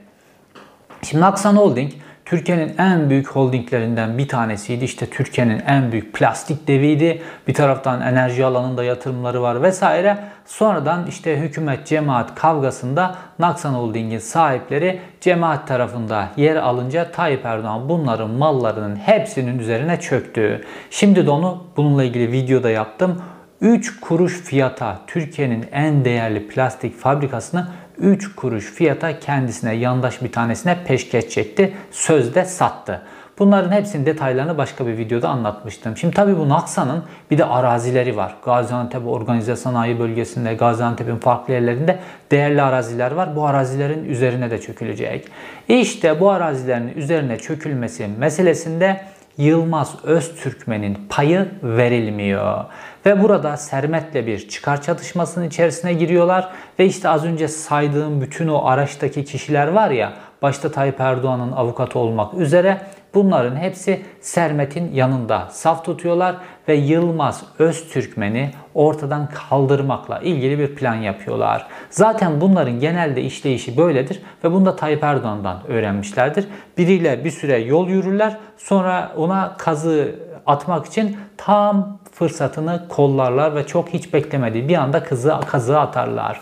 Şimdi 1.02 1.22
Naksan 1.22 1.56
Holding 1.56 1.92
Türkiye'nin 2.28 2.74
en 2.78 3.10
büyük 3.10 3.28
holdinglerinden 3.28 4.18
bir 4.18 4.28
tanesiydi. 4.28 4.84
İşte 4.84 5.06
Türkiye'nin 5.06 5.62
en 5.66 5.92
büyük 5.92 6.14
plastik 6.14 6.68
deviydi. 6.68 7.22
Bir 7.48 7.54
taraftan 7.54 8.00
enerji 8.00 8.44
alanında 8.44 8.84
yatırımları 8.84 9.42
var 9.42 9.62
vesaire. 9.62 10.18
Sonradan 10.46 11.06
işte 11.06 11.36
hükümet 11.36 11.86
cemaat 11.86 12.34
kavgasında 12.34 13.14
Naksan 13.38 13.74
Holding'in 13.74 14.18
sahipleri 14.18 15.00
cemaat 15.20 15.68
tarafında 15.68 16.28
yer 16.36 16.56
alınca 16.56 17.10
Tayyip 17.10 17.44
Erdoğan 17.44 17.88
bunların 17.88 18.30
mallarının 18.30 18.96
hepsinin 18.96 19.58
üzerine 19.58 20.00
çöktü. 20.00 20.64
Şimdi 20.90 21.26
de 21.26 21.30
onu 21.30 21.64
bununla 21.76 22.04
ilgili 22.04 22.32
videoda 22.32 22.70
yaptım. 22.70 23.22
3 23.60 24.00
kuruş 24.00 24.40
fiyata 24.40 25.00
Türkiye'nin 25.06 25.66
en 25.72 26.04
değerli 26.04 26.48
plastik 26.48 26.98
fabrikasını 26.98 27.68
3 28.00 28.34
kuruş 28.36 28.72
fiyata 28.72 29.18
kendisine 29.18 29.74
yandaş 29.74 30.22
bir 30.22 30.32
tanesine 30.32 30.84
peşkeş 30.84 31.38
etti. 31.38 31.74
Sözde 31.90 32.44
sattı. 32.44 33.02
Bunların 33.38 33.72
hepsinin 33.72 34.06
detaylarını 34.06 34.58
başka 34.58 34.86
bir 34.86 34.98
videoda 34.98 35.28
anlatmıştım. 35.28 35.96
Şimdi 35.96 36.14
tabi 36.14 36.38
bu 36.38 36.48
Naksa'nın 36.48 37.04
bir 37.30 37.38
de 37.38 37.44
arazileri 37.44 38.16
var. 38.16 38.34
Gaziantep 38.44 39.06
Organize 39.06 39.56
Sanayi 39.56 39.98
Bölgesi'nde, 39.98 40.54
Gaziantep'in 40.54 41.16
farklı 41.16 41.54
yerlerinde 41.54 41.98
değerli 42.30 42.62
araziler 42.62 43.12
var. 43.12 43.36
Bu 43.36 43.46
arazilerin 43.46 44.04
üzerine 44.04 44.50
de 44.50 44.60
çökülecek. 44.60 45.28
İşte 45.68 46.20
bu 46.20 46.30
arazilerin 46.30 46.88
üzerine 46.96 47.38
çökülmesi 47.38 48.08
meselesinde 48.18 49.00
Yılmaz 49.38 50.04
Öztürkmen'in 50.04 50.98
payı 51.08 51.48
verilmiyor. 51.62 52.64
Ve 53.06 53.22
burada 53.22 53.56
Sermet'le 53.56 54.26
bir 54.26 54.48
çıkar 54.48 54.82
çatışmasının 54.82 55.44
içerisine 55.48 55.92
giriyorlar. 55.92 56.48
Ve 56.78 56.86
işte 56.86 57.08
az 57.08 57.24
önce 57.24 57.48
saydığım 57.48 58.20
bütün 58.20 58.48
o 58.48 58.64
araçtaki 58.64 59.24
kişiler 59.24 59.68
var 59.68 59.90
ya, 59.90 60.12
başta 60.42 60.70
Tayyip 60.70 61.00
Erdoğan'ın 61.00 61.52
avukatı 61.52 61.98
olmak 61.98 62.34
üzere 62.34 62.80
Bunların 63.14 63.56
hepsi 63.56 64.02
Sermet'in 64.20 64.94
yanında 64.94 65.48
saf 65.50 65.84
tutuyorlar 65.84 66.36
ve 66.68 66.74
Yılmaz 66.74 67.44
Öztürkmen'i 67.58 68.50
ortadan 68.74 69.28
kaldırmakla 69.28 70.18
ilgili 70.18 70.58
bir 70.58 70.74
plan 70.74 70.94
yapıyorlar. 70.94 71.66
Zaten 71.90 72.40
bunların 72.40 72.80
genelde 72.80 73.22
işleyişi 73.22 73.76
böyledir 73.76 74.22
ve 74.44 74.52
bunu 74.52 74.66
da 74.66 74.76
Tayyip 74.76 75.04
Erdoğan'dan 75.04 75.66
öğrenmişlerdir. 75.68 76.46
Biriyle 76.78 77.24
bir 77.24 77.30
süre 77.30 77.58
yol 77.58 77.88
yürürler 77.88 78.36
sonra 78.56 79.12
ona 79.16 79.56
kazı 79.58 80.14
atmak 80.46 80.86
için 80.86 81.16
tam 81.36 81.98
fırsatını 82.12 82.88
kollarlar 82.88 83.54
ve 83.54 83.66
çok 83.66 83.88
hiç 83.88 84.14
beklemediği 84.14 84.68
bir 84.68 84.76
anda 84.76 85.04
kızı 85.04 85.34
kazığı 85.46 85.80
atarlar. 85.80 86.40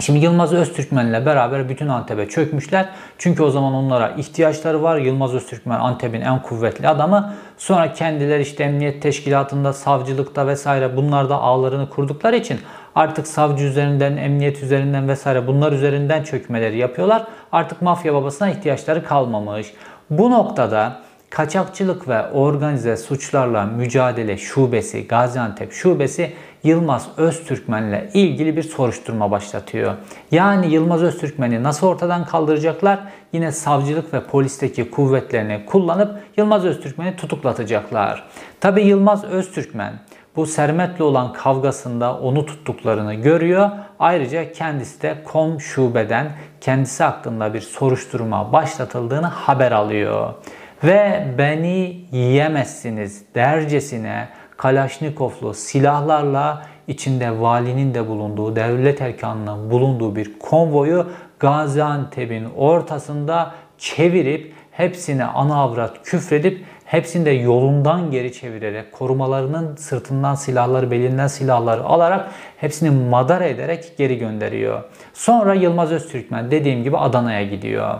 Şimdi 0.00 0.18
Yılmaz 0.18 0.52
Öztürkmen'le 0.52 1.26
beraber 1.26 1.68
bütün 1.68 1.88
Antep'e 1.88 2.28
çökmüşler. 2.28 2.88
Çünkü 3.18 3.42
o 3.42 3.50
zaman 3.50 3.74
onlara 3.74 4.08
ihtiyaçları 4.08 4.82
var. 4.82 4.96
Yılmaz 4.96 5.34
Öztürkmen 5.34 5.80
Antep'in 5.80 6.20
en 6.20 6.42
kuvvetli 6.42 6.88
adamı. 6.88 7.34
Sonra 7.58 7.92
kendileri 7.92 8.42
işte 8.42 8.64
emniyet 8.64 9.02
teşkilatında, 9.02 9.72
savcılıkta 9.72 10.46
vesaire 10.46 10.96
bunlarda 10.96 11.36
ağlarını 11.36 11.90
kurdukları 11.90 12.36
için 12.36 12.60
artık 12.94 13.26
savcı 13.26 13.64
üzerinden, 13.64 14.16
emniyet 14.16 14.62
üzerinden 14.62 15.08
vesaire 15.08 15.46
bunlar 15.46 15.72
üzerinden 15.72 16.22
çökmeleri 16.22 16.78
yapıyorlar. 16.78 17.24
Artık 17.52 17.82
mafya 17.82 18.14
babasına 18.14 18.50
ihtiyaçları 18.50 19.04
kalmamış. 19.04 19.72
Bu 20.10 20.30
noktada 20.30 21.00
Kaçakçılık 21.30 22.08
ve 22.08 22.30
Organize 22.30 22.96
Suçlarla 22.96 23.64
Mücadele 23.64 24.36
Şubesi, 24.36 25.08
Gaziantep 25.08 25.72
Şubesi 25.72 26.32
Yılmaz 26.64 27.08
Öztürkmen'le 27.16 28.10
ilgili 28.14 28.56
bir 28.56 28.62
soruşturma 28.62 29.30
başlatıyor. 29.30 29.94
Yani 30.30 30.72
Yılmaz 30.72 31.02
Öztürkmen'i 31.02 31.62
nasıl 31.62 31.86
ortadan 31.86 32.24
kaldıracaklar? 32.24 32.98
Yine 33.32 33.52
savcılık 33.52 34.14
ve 34.14 34.24
polisteki 34.24 34.90
kuvvetlerini 34.90 35.66
kullanıp 35.66 36.18
Yılmaz 36.36 36.64
Öztürkmen'i 36.64 37.16
tutuklatacaklar. 37.16 38.24
Tabi 38.60 38.82
Yılmaz 38.82 39.24
Öztürkmen 39.24 39.92
bu 40.36 40.46
Sermet'le 40.46 41.00
olan 41.00 41.32
kavgasında 41.32 42.18
onu 42.18 42.46
tuttuklarını 42.46 43.14
görüyor. 43.14 43.70
Ayrıca 43.98 44.52
kendisi 44.52 45.02
de 45.02 45.16
KOM 45.24 45.60
şubeden 45.60 46.32
kendisi 46.60 47.04
hakkında 47.04 47.54
bir 47.54 47.60
soruşturma 47.60 48.52
başlatıldığını 48.52 49.26
haber 49.26 49.72
alıyor 49.72 50.34
ve 50.84 51.26
beni 51.38 52.00
yiyemezsiniz 52.12 53.22
dercesine 53.34 54.28
Kalaşnikovlu 54.56 55.54
silahlarla 55.54 56.66
içinde 56.88 57.40
valinin 57.40 57.94
de 57.94 58.08
bulunduğu, 58.08 58.56
devlet 58.56 59.02
erkanının 59.02 59.70
bulunduğu 59.70 60.16
bir 60.16 60.38
konvoyu 60.38 61.06
Gaziantep'in 61.38 62.44
ortasında 62.56 63.54
çevirip 63.78 64.52
hepsine 64.70 65.24
ana 65.24 65.56
avrat 65.56 66.02
küfredip 66.04 66.64
hepsini 66.84 67.26
de 67.26 67.30
yolundan 67.30 68.10
geri 68.10 68.32
çevirerek 68.32 68.92
korumalarının 68.92 69.76
sırtından 69.76 70.34
silahları 70.34 70.90
belinden 70.90 71.26
silahları 71.26 71.84
alarak 71.84 72.30
hepsini 72.56 72.90
madara 72.90 73.44
ederek 73.44 73.92
geri 73.98 74.18
gönderiyor. 74.18 74.82
Sonra 75.14 75.54
Yılmaz 75.54 75.92
Öztürkmen 75.92 76.50
dediğim 76.50 76.82
gibi 76.82 76.98
Adana'ya 76.98 77.44
gidiyor. 77.44 77.98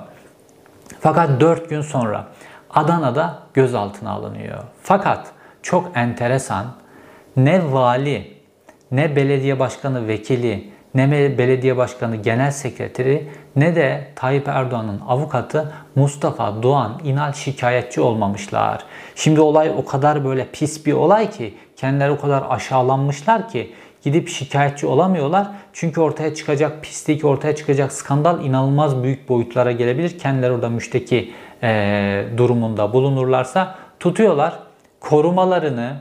Fakat 1.00 1.40
4 1.40 1.70
gün 1.70 1.80
sonra 1.80 2.26
Adana'da 2.76 3.38
gözaltına 3.54 4.10
alınıyor. 4.10 4.58
Fakat 4.82 5.26
çok 5.62 5.90
enteresan 5.94 6.66
ne 7.36 7.72
vali, 7.72 8.34
ne 8.90 9.16
belediye 9.16 9.58
başkanı 9.58 10.08
vekili, 10.08 10.70
ne 10.94 11.10
belediye 11.38 11.76
başkanı 11.76 12.16
genel 12.16 12.50
sekreteri 12.50 13.28
ne 13.56 13.76
de 13.76 14.08
Tayyip 14.16 14.48
Erdoğan'ın 14.48 15.00
avukatı 15.08 15.72
Mustafa 15.94 16.62
Doğan 16.62 17.00
İnal 17.04 17.32
şikayetçi 17.32 18.00
olmamışlar. 18.00 18.84
Şimdi 19.14 19.40
olay 19.40 19.72
o 19.78 19.84
kadar 19.84 20.24
böyle 20.24 20.46
pis 20.52 20.86
bir 20.86 20.92
olay 20.92 21.30
ki 21.30 21.54
kendileri 21.76 22.10
o 22.10 22.20
kadar 22.20 22.44
aşağılanmışlar 22.48 23.48
ki 23.48 23.72
gidip 24.02 24.28
şikayetçi 24.28 24.86
olamıyorlar. 24.86 25.46
Çünkü 25.72 26.00
ortaya 26.00 26.34
çıkacak 26.34 26.82
pislik, 26.82 27.24
ortaya 27.24 27.56
çıkacak 27.56 27.92
skandal 27.92 28.44
inanılmaz 28.44 29.02
büyük 29.02 29.28
boyutlara 29.28 29.72
gelebilir. 29.72 30.18
Kendileri 30.18 30.52
orada 30.52 30.68
müşteki 30.68 31.32
e, 31.62 32.24
durumunda 32.36 32.92
bulunurlarsa 32.92 33.74
tutuyorlar. 34.00 34.58
Korumalarını, 35.00 35.96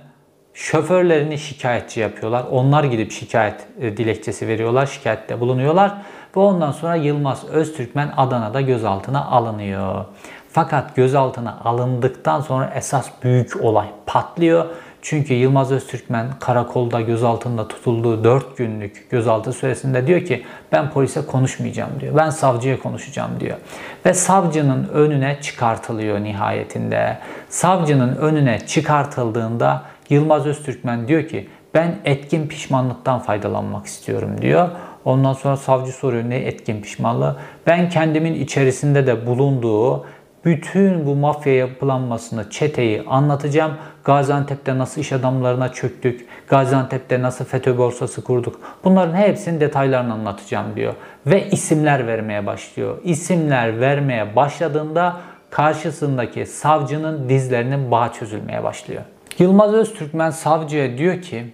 şoförlerini 0.53 1.37
şikayetçi 1.37 1.99
yapıyorlar. 1.99 2.45
Onlar 2.51 2.83
gidip 2.83 3.11
şikayet 3.11 3.67
e, 3.79 3.97
dilekçesi 3.97 4.47
veriyorlar, 4.47 4.85
şikayette 4.85 5.39
bulunuyorlar. 5.39 5.93
Ve 6.35 6.39
ondan 6.39 6.71
sonra 6.71 6.95
Yılmaz 6.95 7.45
Öztürkmen 7.49 8.13
Adana'da 8.17 8.61
gözaltına 8.61 9.25
alınıyor. 9.25 10.05
Fakat 10.51 10.95
gözaltına 10.95 11.59
alındıktan 11.63 12.41
sonra 12.41 12.71
esas 12.75 13.09
büyük 13.23 13.63
olay 13.63 13.87
patlıyor 14.05 14.65
çünkü 15.05 15.33
Yılmaz 15.33 15.71
Öztürkmen 15.71 16.27
karakolda 16.39 17.01
gözaltında 17.01 17.67
tutulduğu 17.67 18.23
4 18.23 18.57
günlük 18.57 19.07
gözaltı 19.09 19.53
süresinde 19.53 20.07
diyor 20.07 20.21
ki 20.21 20.43
ben 20.71 20.89
polise 20.89 21.25
konuşmayacağım 21.25 21.91
diyor. 21.99 22.15
Ben 22.15 22.29
savcıya 22.29 22.79
konuşacağım 22.79 23.31
diyor. 23.39 23.57
Ve 24.05 24.13
savcının 24.13 24.87
önüne 24.93 25.37
çıkartılıyor 25.41 26.23
nihayetinde. 26.23 27.17
Savcının 27.49 28.15
önüne 28.15 28.59
çıkartıldığında 28.59 29.83
Yılmaz 30.09 30.45
Öztürkmen 30.45 31.07
diyor 31.07 31.27
ki 31.27 31.49
ben 31.73 31.95
etkin 32.05 32.47
pişmanlıktan 32.47 33.19
faydalanmak 33.19 33.85
istiyorum 33.85 34.41
diyor. 34.41 34.69
Ondan 35.05 35.33
sonra 35.33 35.57
savcı 35.57 35.91
soruyor 35.91 36.29
ne 36.29 36.37
etkin 36.37 36.81
pişmanlığı? 36.81 37.35
Ben 37.67 37.89
kendimin 37.89 38.33
içerisinde 38.33 39.07
de 39.07 39.27
bulunduğu 39.27 40.05
bütün 40.45 41.05
bu 41.05 41.15
mafya 41.15 41.55
yapılanmasını, 41.55 42.49
çeteyi 42.49 43.03
anlatacağım. 43.07 43.71
Gaziantep'te 44.05 44.77
nasıl 44.77 45.01
iş 45.01 45.11
adamlarına 45.11 45.73
çöktük, 45.73 46.27
Gaziantep'te 46.47 47.21
nasıl 47.21 47.45
FETÖ 47.45 47.77
borsası 47.77 48.23
kurduk. 48.23 48.59
Bunların 48.83 49.15
hepsinin 49.15 49.59
detaylarını 49.59 50.13
anlatacağım 50.13 50.75
diyor. 50.75 50.93
Ve 51.25 51.49
isimler 51.49 52.07
vermeye 52.07 52.45
başlıyor. 52.45 52.97
İsimler 53.03 53.79
vermeye 53.79 54.35
başladığında 54.35 55.17
karşısındaki 55.49 56.45
savcının 56.45 57.29
dizlerinin 57.29 57.91
bağ 57.91 58.13
çözülmeye 58.13 58.63
başlıyor. 58.63 59.01
Yılmaz 59.39 59.73
Öztürkmen 59.73 60.29
savcıya 60.29 60.97
diyor 60.97 61.21
ki 61.21 61.53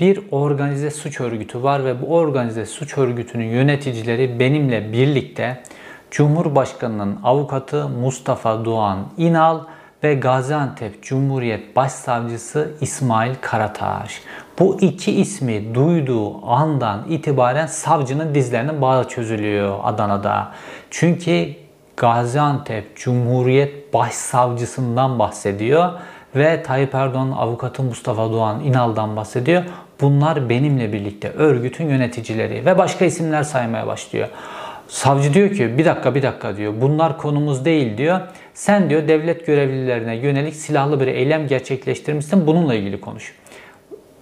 bir 0.00 0.20
organize 0.30 0.90
suç 0.90 1.20
örgütü 1.20 1.62
var 1.62 1.84
ve 1.84 2.02
bu 2.02 2.06
organize 2.06 2.66
suç 2.66 2.98
örgütünün 2.98 3.46
yöneticileri 3.46 4.40
benimle 4.40 4.92
birlikte 4.92 5.62
Cumhurbaşkanının 6.10 7.18
avukatı 7.24 7.88
Mustafa 7.88 8.64
Doğan 8.64 8.98
İnal 9.16 9.60
ve 10.06 10.14
Gaziantep 10.14 11.02
Cumhuriyet 11.02 11.76
Başsavcısı 11.76 12.70
İsmail 12.80 13.34
Karataş. 13.40 14.20
Bu 14.58 14.80
iki 14.80 15.12
ismi 15.12 15.74
duyduğu 15.74 16.46
andan 16.46 17.04
itibaren 17.08 17.66
savcının 17.66 18.34
dizlerinin 18.34 18.82
bağı 18.82 19.08
çözülüyor 19.08 19.78
Adana'da. 19.82 20.52
Çünkü 20.90 21.48
Gaziantep 21.96 22.96
Cumhuriyet 22.96 23.94
Başsavcısından 23.94 25.18
bahsediyor 25.18 25.92
ve 26.36 26.62
Tayyip 26.62 26.94
Erdoğan'ın 26.94 27.32
avukatı 27.32 27.82
Mustafa 27.82 28.32
Doğan 28.32 28.60
İnal'dan 28.60 29.16
bahsediyor. 29.16 29.62
Bunlar 30.00 30.48
benimle 30.48 30.92
birlikte 30.92 31.30
örgütün 31.30 31.88
yöneticileri 31.88 32.66
ve 32.66 32.78
başka 32.78 33.04
isimler 33.04 33.42
saymaya 33.42 33.86
başlıyor. 33.86 34.28
Savcı 34.88 35.34
diyor 35.34 35.50
ki 35.50 35.78
bir 35.78 35.84
dakika 35.84 36.14
bir 36.14 36.22
dakika 36.22 36.56
diyor. 36.56 36.74
Bunlar 36.80 37.18
konumuz 37.18 37.64
değil 37.64 37.98
diyor. 37.98 38.20
Sen 38.54 38.90
diyor 38.90 39.08
devlet 39.08 39.46
görevlilerine 39.46 40.16
yönelik 40.16 40.56
silahlı 40.56 41.00
bir 41.00 41.06
eylem 41.06 41.46
gerçekleştirmişsin. 41.46 42.46
Bununla 42.46 42.74
ilgili 42.74 43.00
konuş. 43.00 43.34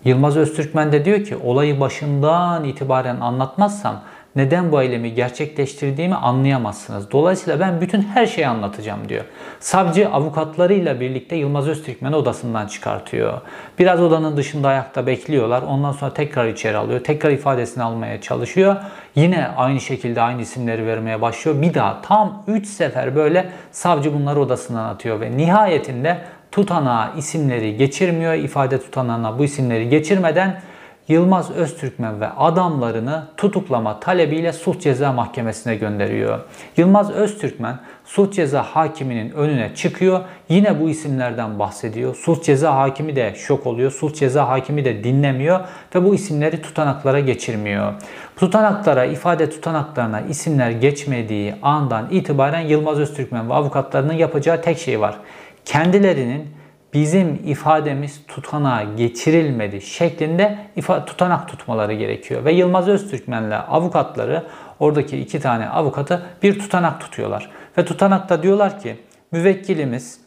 Yılmaz 0.04 0.36
Öztürkmen 0.36 0.92
de 0.92 1.04
diyor 1.04 1.24
ki 1.24 1.36
olayı 1.36 1.80
başından 1.80 2.64
itibaren 2.64 3.20
anlatmazsam 3.20 4.02
neden 4.36 4.72
bu 4.72 4.82
eylemi 4.82 5.14
gerçekleştirdiğimi 5.14 6.14
anlayamazsınız. 6.14 7.10
Dolayısıyla 7.10 7.60
ben 7.60 7.80
bütün 7.80 8.02
her 8.02 8.26
şeyi 8.26 8.46
anlatacağım 8.46 9.08
diyor. 9.08 9.24
Savcı 9.60 10.08
avukatlarıyla 10.08 11.00
birlikte 11.00 11.36
Yılmaz 11.36 11.68
Öztürkmen'i 11.68 12.16
odasından 12.16 12.66
çıkartıyor. 12.66 13.40
Biraz 13.78 14.00
odanın 14.00 14.36
dışında 14.36 14.68
ayakta 14.68 15.06
bekliyorlar. 15.06 15.62
Ondan 15.62 15.92
sonra 15.92 16.14
tekrar 16.14 16.46
içeri 16.46 16.76
alıyor. 16.76 17.00
Tekrar 17.00 17.30
ifadesini 17.30 17.82
almaya 17.82 18.20
çalışıyor. 18.20 18.76
Yine 19.14 19.48
aynı 19.56 19.80
şekilde 19.80 20.20
aynı 20.20 20.42
isimleri 20.42 20.86
vermeye 20.86 21.20
başlıyor. 21.20 21.62
Bir 21.62 21.74
daha 21.74 22.02
tam 22.02 22.42
3 22.46 22.66
sefer 22.66 23.16
böyle 23.16 23.48
savcı 23.72 24.14
bunları 24.14 24.40
odasından 24.40 24.84
atıyor 24.84 25.20
ve 25.20 25.36
nihayetinde 25.36 26.18
tutanağa 26.52 27.12
isimleri 27.16 27.76
geçirmiyor. 27.76 28.34
İfade 28.34 28.80
tutanağına 28.80 29.38
bu 29.38 29.44
isimleri 29.44 29.88
geçirmeden 29.88 30.60
Yılmaz 31.08 31.50
Öztürkmen 31.50 32.20
ve 32.20 32.28
adamlarını 32.28 33.24
tutuklama 33.36 34.00
talebiyle 34.00 34.52
sulh 34.52 34.80
ceza 34.80 35.12
mahkemesine 35.12 35.76
gönderiyor. 35.76 36.40
Yılmaz 36.76 37.10
Öztürkmen 37.10 37.78
sulh 38.04 38.32
ceza 38.32 38.62
hakiminin 38.62 39.30
önüne 39.30 39.74
çıkıyor. 39.74 40.20
Yine 40.48 40.80
bu 40.80 40.90
isimlerden 40.90 41.58
bahsediyor. 41.58 42.14
Sulh 42.14 42.42
ceza 42.42 42.76
hakimi 42.76 43.16
de 43.16 43.34
şok 43.36 43.66
oluyor. 43.66 43.90
Sulh 43.90 44.14
ceza 44.14 44.48
hakimi 44.48 44.84
de 44.84 45.04
dinlemiyor 45.04 45.60
ve 45.94 46.04
bu 46.04 46.14
isimleri 46.14 46.62
tutanaklara 46.62 47.20
geçirmiyor. 47.20 47.92
Tutanaklara, 48.36 49.04
ifade 49.04 49.50
tutanaklarına 49.50 50.20
isimler 50.20 50.70
geçmediği 50.70 51.54
andan 51.62 52.08
itibaren 52.10 52.60
Yılmaz 52.60 52.98
Öztürkmen 52.98 53.50
ve 53.50 53.54
avukatlarının 53.54 54.12
yapacağı 54.12 54.62
tek 54.62 54.78
şey 54.78 55.00
var. 55.00 55.16
Kendilerinin 55.64 56.48
bizim 56.94 57.40
ifademiz 57.44 58.20
tutanağa 58.28 58.82
geçirilmedi 58.96 59.80
şeklinde 59.80 60.58
tutanak 61.06 61.48
tutmaları 61.48 61.92
gerekiyor. 61.92 62.44
Ve 62.44 62.52
Yılmaz 62.52 62.88
Öztürkmen'le 62.88 63.58
avukatları 63.68 64.44
oradaki 64.80 65.18
iki 65.18 65.40
tane 65.40 65.68
avukatı 65.68 66.22
bir 66.42 66.58
tutanak 66.58 67.00
tutuyorlar. 67.00 67.50
Ve 67.78 67.84
tutanakta 67.84 68.42
diyorlar 68.42 68.80
ki 68.80 68.96
müvekkilimiz 69.32 70.20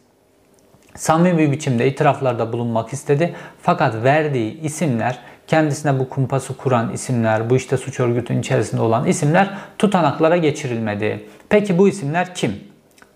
samimi 0.94 1.38
bir 1.38 1.52
biçimde 1.52 1.88
itiraflarda 1.88 2.52
bulunmak 2.52 2.92
istedi. 2.92 3.34
Fakat 3.62 3.94
verdiği 4.04 4.60
isimler 4.60 5.18
kendisine 5.46 5.98
bu 5.98 6.08
kumpası 6.08 6.56
kuran 6.56 6.92
isimler, 6.92 7.50
bu 7.50 7.56
işte 7.56 7.76
suç 7.76 8.00
örgütünün 8.00 8.40
içerisinde 8.40 8.82
olan 8.82 9.06
isimler 9.06 9.50
tutanaklara 9.78 10.36
geçirilmedi. 10.36 11.26
Peki 11.48 11.78
bu 11.78 11.88
isimler 11.88 12.34
kim? 12.34 12.60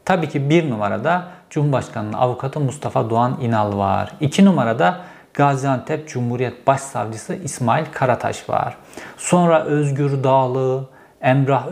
Tabii 0.04 0.28
ki 0.28 0.50
bir 0.50 0.70
numarada 0.70 1.28
Cumhurbaşkanı'nın 1.52 2.12
avukatı 2.12 2.60
Mustafa 2.60 3.10
Doğan 3.10 3.38
İnal 3.40 3.78
var. 3.78 4.12
İki 4.20 4.44
numarada 4.44 5.00
Gaziantep 5.34 6.08
Cumhuriyet 6.08 6.66
Başsavcısı 6.66 7.34
İsmail 7.34 7.84
Karataş 7.92 8.48
var. 8.48 8.76
Sonra 9.16 9.64
Özgür 9.64 10.24
Dağlı, 10.24 10.88
Emrah 11.20 11.66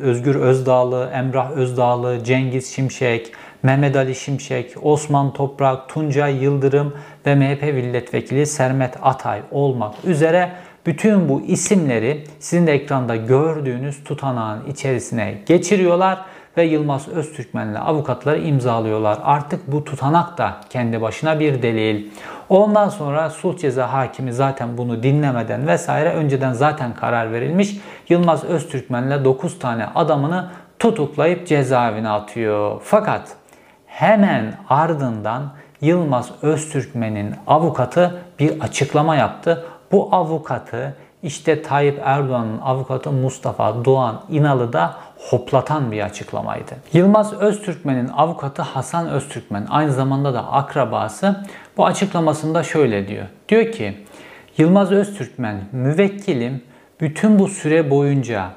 Özgür 0.00 0.34
Özdağlı, 0.34 1.10
Emrah 1.14 1.50
Özdağlı, 1.50 2.24
Cengiz 2.24 2.74
Şimşek, 2.74 3.32
Mehmet 3.62 3.96
Ali 3.96 4.14
Şimşek, 4.14 4.74
Osman 4.82 5.32
Toprak, 5.32 5.88
Tuncay 5.88 6.44
Yıldırım 6.44 6.94
ve 7.26 7.34
MHP 7.34 7.62
milletvekili 7.62 8.46
Sermet 8.46 8.94
Atay 9.02 9.40
olmak 9.50 9.94
üzere 10.04 10.52
bütün 10.86 11.28
bu 11.28 11.40
isimleri 11.40 12.24
sizin 12.40 12.66
de 12.66 12.72
ekranda 12.72 13.16
gördüğünüz 13.16 14.04
tutanağın 14.04 14.66
içerisine 14.66 15.42
geçiriyorlar 15.46 16.18
ve 16.56 16.64
Yılmaz 16.64 17.08
Öztürkmen'le 17.08 17.74
avukatları 17.74 18.38
imzalıyorlar. 18.38 19.18
Artık 19.24 19.72
bu 19.72 19.84
tutanak 19.84 20.38
da 20.38 20.56
kendi 20.70 21.00
başına 21.00 21.40
bir 21.40 21.62
delil. 21.62 22.10
Ondan 22.48 22.88
sonra 22.88 23.30
sulh 23.30 23.58
ceza 23.58 23.92
hakimi 23.92 24.32
zaten 24.32 24.78
bunu 24.78 25.02
dinlemeden 25.02 25.66
vesaire 25.66 26.12
önceden 26.12 26.52
zaten 26.52 26.94
karar 26.94 27.32
verilmiş. 27.32 27.76
Yılmaz 28.08 28.44
Öztürkmen'le 28.44 29.24
9 29.24 29.58
tane 29.58 29.86
adamını 29.94 30.48
tutuklayıp 30.78 31.46
cezaevine 31.46 32.08
atıyor. 32.08 32.80
Fakat 32.84 33.28
hemen 33.86 34.54
ardından 34.68 35.42
Yılmaz 35.80 36.30
Öztürkmen'in 36.42 37.34
avukatı 37.46 38.22
bir 38.38 38.60
açıklama 38.60 39.16
yaptı. 39.16 39.64
Bu 39.92 40.08
avukatı 40.12 40.96
işte 41.22 41.62
Tayyip 41.62 42.00
Erdoğan'ın 42.04 42.58
avukatı 42.58 43.12
Mustafa 43.12 43.84
Doğan 43.84 44.20
İnalı 44.28 44.72
da 44.72 44.96
hoplatan 45.30 45.92
bir 45.92 46.00
açıklamaydı. 46.00 46.72
Yılmaz 46.92 47.32
Öztürkmen'in 47.32 48.08
avukatı 48.08 48.62
Hasan 48.62 49.08
Öztürkmen 49.08 49.66
aynı 49.70 49.92
zamanda 49.92 50.34
da 50.34 50.52
akrabası 50.52 51.44
bu 51.76 51.86
açıklamasında 51.86 52.62
şöyle 52.62 53.08
diyor. 53.08 53.26
Diyor 53.48 53.72
ki 53.72 53.96
Yılmaz 54.58 54.92
Öztürkmen 54.92 55.60
müvekkilim 55.72 56.62
bütün 57.00 57.38
bu 57.38 57.48
süre 57.48 57.90
boyunca 57.90 58.50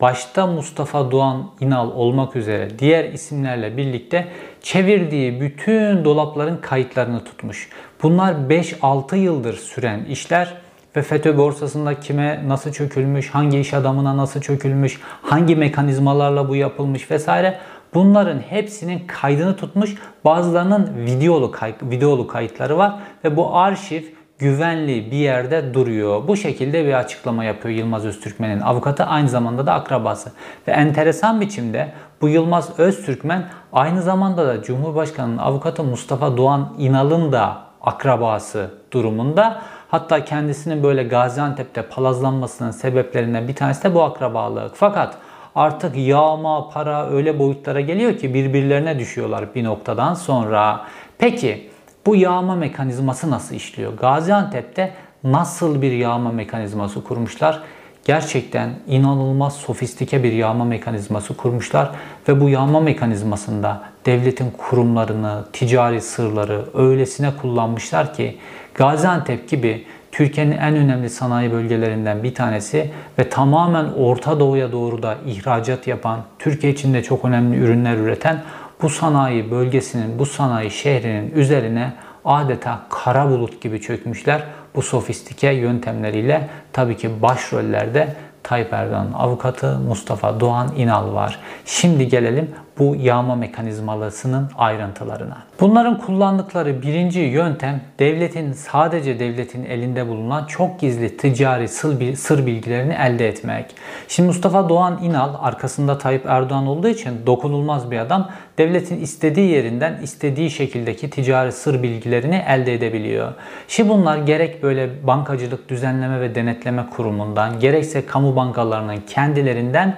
başta 0.00 0.46
Mustafa 0.46 1.10
Doğan 1.10 1.50
İnal 1.60 1.90
olmak 1.90 2.36
üzere 2.36 2.78
diğer 2.78 3.04
isimlerle 3.04 3.76
birlikte 3.76 4.28
çevirdiği 4.62 5.40
bütün 5.40 6.04
dolapların 6.04 6.56
kayıtlarını 6.56 7.24
tutmuş. 7.24 7.68
Bunlar 8.02 8.32
5-6 8.34 9.16
yıldır 9.16 9.54
süren 9.54 10.04
işler 10.04 10.54
ve 10.98 11.02
FETÖ 11.02 11.36
borsasında 11.36 12.00
kime 12.00 12.42
nasıl 12.46 12.72
çökülmüş, 12.72 13.30
hangi 13.30 13.58
iş 13.58 13.74
adamına 13.74 14.16
nasıl 14.16 14.40
çökülmüş, 14.40 15.00
hangi 15.22 15.56
mekanizmalarla 15.56 16.48
bu 16.48 16.56
yapılmış 16.56 17.10
vesaire 17.10 17.58
bunların 17.94 18.38
hepsinin 18.38 19.02
kaydını 19.06 19.56
tutmuş. 19.56 19.94
Bazılarının 20.24 21.06
videolu, 21.06 21.50
kay 21.50 21.74
videolu 21.82 22.26
kayıtları 22.26 22.78
var 22.78 22.94
ve 23.24 23.36
bu 23.36 23.56
arşiv 23.56 24.02
güvenli 24.38 25.10
bir 25.10 25.16
yerde 25.16 25.74
duruyor. 25.74 26.28
Bu 26.28 26.36
şekilde 26.36 26.86
bir 26.86 26.92
açıklama 26.92 27.44
yapıyor 27.44 27.74
Yılmaz 27.74 28.06
Öztürkmen'in 28.06 28.60
avukatı 28.60 29.04
aynı 29.04 29.28
zamanda 29.28 29.66
da 29.66 29.72
akrabası. 29.72 30.32
Ve 30.68 30.72
enteresan 30.72 31.40
biçimde 31.40 31.92
bu 32.20 32.28
Yılmaz 32.28 32.78
Öztürkmen 32.78 33.44
aynı 33.72 34.02
zamanda 34.02 34.46
da 34.46 34.62
Cumhurbaşkanı'nın 34.62 35.38
avukatı 35.38 35.84
Mustafa 35.84 36.36
Doğan 36.36 36.74
İnal'ın 36.78 37.32
da 37.32 37.56
akrabası 37.80 38.70
durumunda. 38.92 39.62
Hatta 39.88 40.24
kendisinin 40.24 40.82
böyle 40.82 41.02
Gaziantep'te 41.02 41.82
palazlanmasının 41.82 42.70
sebeplerinden 42.70 43.48
bir 43.48 43.54
tanesi 43.54 43.84
de 43.84 43.94
bu 43.94 44.02
akrabalık. 44.02 44.70
Fakat 44.74 45.18
artık 45.54 45.96
yağma, 45.96 46.70
para 46.70 47.10
öyle 47.10 47.38
boyutlara 47.38 47.80
geliyor 47.80 48.18
ki 48.18 48.34
birbirlerine 48.34 48.98
düşüyorlar 48.98 49.54
bir 49.54 49.64
noktadan 49.64 50.14
sonra. 50.14 50.84
Peki 51.18 51.70
bu 52.06 52.16
yağma 52.16 52.54
mekanizması 52.54 53.30
nasıl 53.30 53.54
işliyor? 53.54 53.92
Gaziantep'te 53.96 54.94
nasıl 55.24 55.82
bir 55.82 55.92
yağma 55.92 56.32
mekanizması 56.32 57.04
kurmuşlar? 57.04 57.62
Gerçekten 58.08 58.70
inanılmaz 58.86 59.56
sofistike 59.56 60.22
bir 60.22 60.32
yağma 60.32 60.64
mekanizması 60.64 61.36
kurmuşlar 61.36 61.90
ve 62.28 62.40
bu 62.40 62.48
yağma 62.48 62.80
mekanizmasında 62.80 63.82
devletin 64.06 64.50
kurumlarını, 64.58 65.44
ticari 65.52 66.00
sırları 66.00 66.64
öylesine 66.74 67.30
kullanmışlar 67.42 68.14
ki 68.14 68.38
Gaziantep 68.74 69.48
gibi 69.48 69.84
Türkiye'nin 70.12 70.56
en 70.56 70.76
önemli 70.76 71.10
sanayi 71.10 71.52
bölgelerinden 71.52 72.22
bir 72.22 72.34
tanesi 72.34 72.90
ve 73.18 73.28
tamamen 73.28 73.84
Orta 73.84 74.40
Doğu'ya 74.40 74.72
doğru 74.72 75.02
da 75.02 75.16
ihracat 75.26 75.86
yapan, 75.86 76.20
Türkiye 76.38 76.72
için 76.72 76.94
de 76.94 77.02
çok 77.02 77.24
önemli 77.24 77.56
ürünler 77.56 77.96
üreten 77.96 78.42
bu 78.82 78.88
sanayi 78.88 79.50
bölgesinin, 79.50 80.18
bu 80.18 80.26
sanayi 80.26 80.70
şehrinin 80.70 81.30
üzerine 81.30 81.92
adeta 82.24 82.80
kara 82.88 83.30
bulut 83.30 83.60
gibi 83.60 83.80
çökmüşler. 83.80 84.42
Bu 84.78 84.82
sofistike 84.82 85.50
yöntemleriyle 85.50 86.48
tabii 86.72 86.96
ki 86.96 87.22
başrollerde 87.22 88.16
Tayyip 88.42 88.72
Erdoğan'ın 88.72 89.12
avukatı 89.12 89.78
Mustafa 89.78 90.40
Doğan 90.40 90.72
İnal 90.76 91.14
var. 91.14 91.38
Şimdi 91.64 92.08
gelelim 92.08 92.50
bu 92.78 92.96
yağma 92.96 93.34
mekanizmalarının 93.34 94.50
ayrıntılarına. 94.58 95.36
Bunların 95.60 95.98
kullandıkları 95.98 96.82
birinci 96.82 97.20
yöntem 97.20 97.80
devletin 97.98 98.52
sadece 98.52 99.18
devletin 99.18 99.64
elinde 99.64 100.08
bulunan 100.08 100.44
çok 100.44 100.80
gizli 100.80 101.16
ticari 101.16 101.68
sır 102.16 102.46
bilgilerini 102.46 102.92
elde 102.92 103.28
etmek. 103.28 103.66
Şimdi 104.08 104.26
Mustafa 104.26 104.68
Doğan 104.68 104.98
İnal 105.02 105.34
arkasında 105.40 105.98
Tayyip 105.98 106.26
Erdoğan 106.26 106.66
olduğu 106.66 106.88
için 106.88 107.26
dokunulmaz 107.26 107.90
bir 107.90 107.98
adam. 107.98 108.28
Devletin 108.58 109.00
istediği 109.00 109.50
yerinden 109.50 109.98
istediği 110.02 110.50
şekildeki 110.50 111.10
ticari 111.10 111.52
sır 111.52 111.82
bilgilerini 111.82 112.44
elde 112.48 112.74
edebiliyor. 112.74 113.32
Şimdi 113.68 113.88
bunlar 113.88 114.18
gerek 114.18 114.62
böyle 114.62 115.06
bankacılık 115.06 115.68
düzenleme 115.68 116.20
ve 116.20 116.34
denetleme 116.34 116.86
kurumundan 116.96 117.60
gerekse 117.60 118.06
kamu 118.06 118.36
bankalarının 118.36 118.96
kendilerinden 119.08 119.96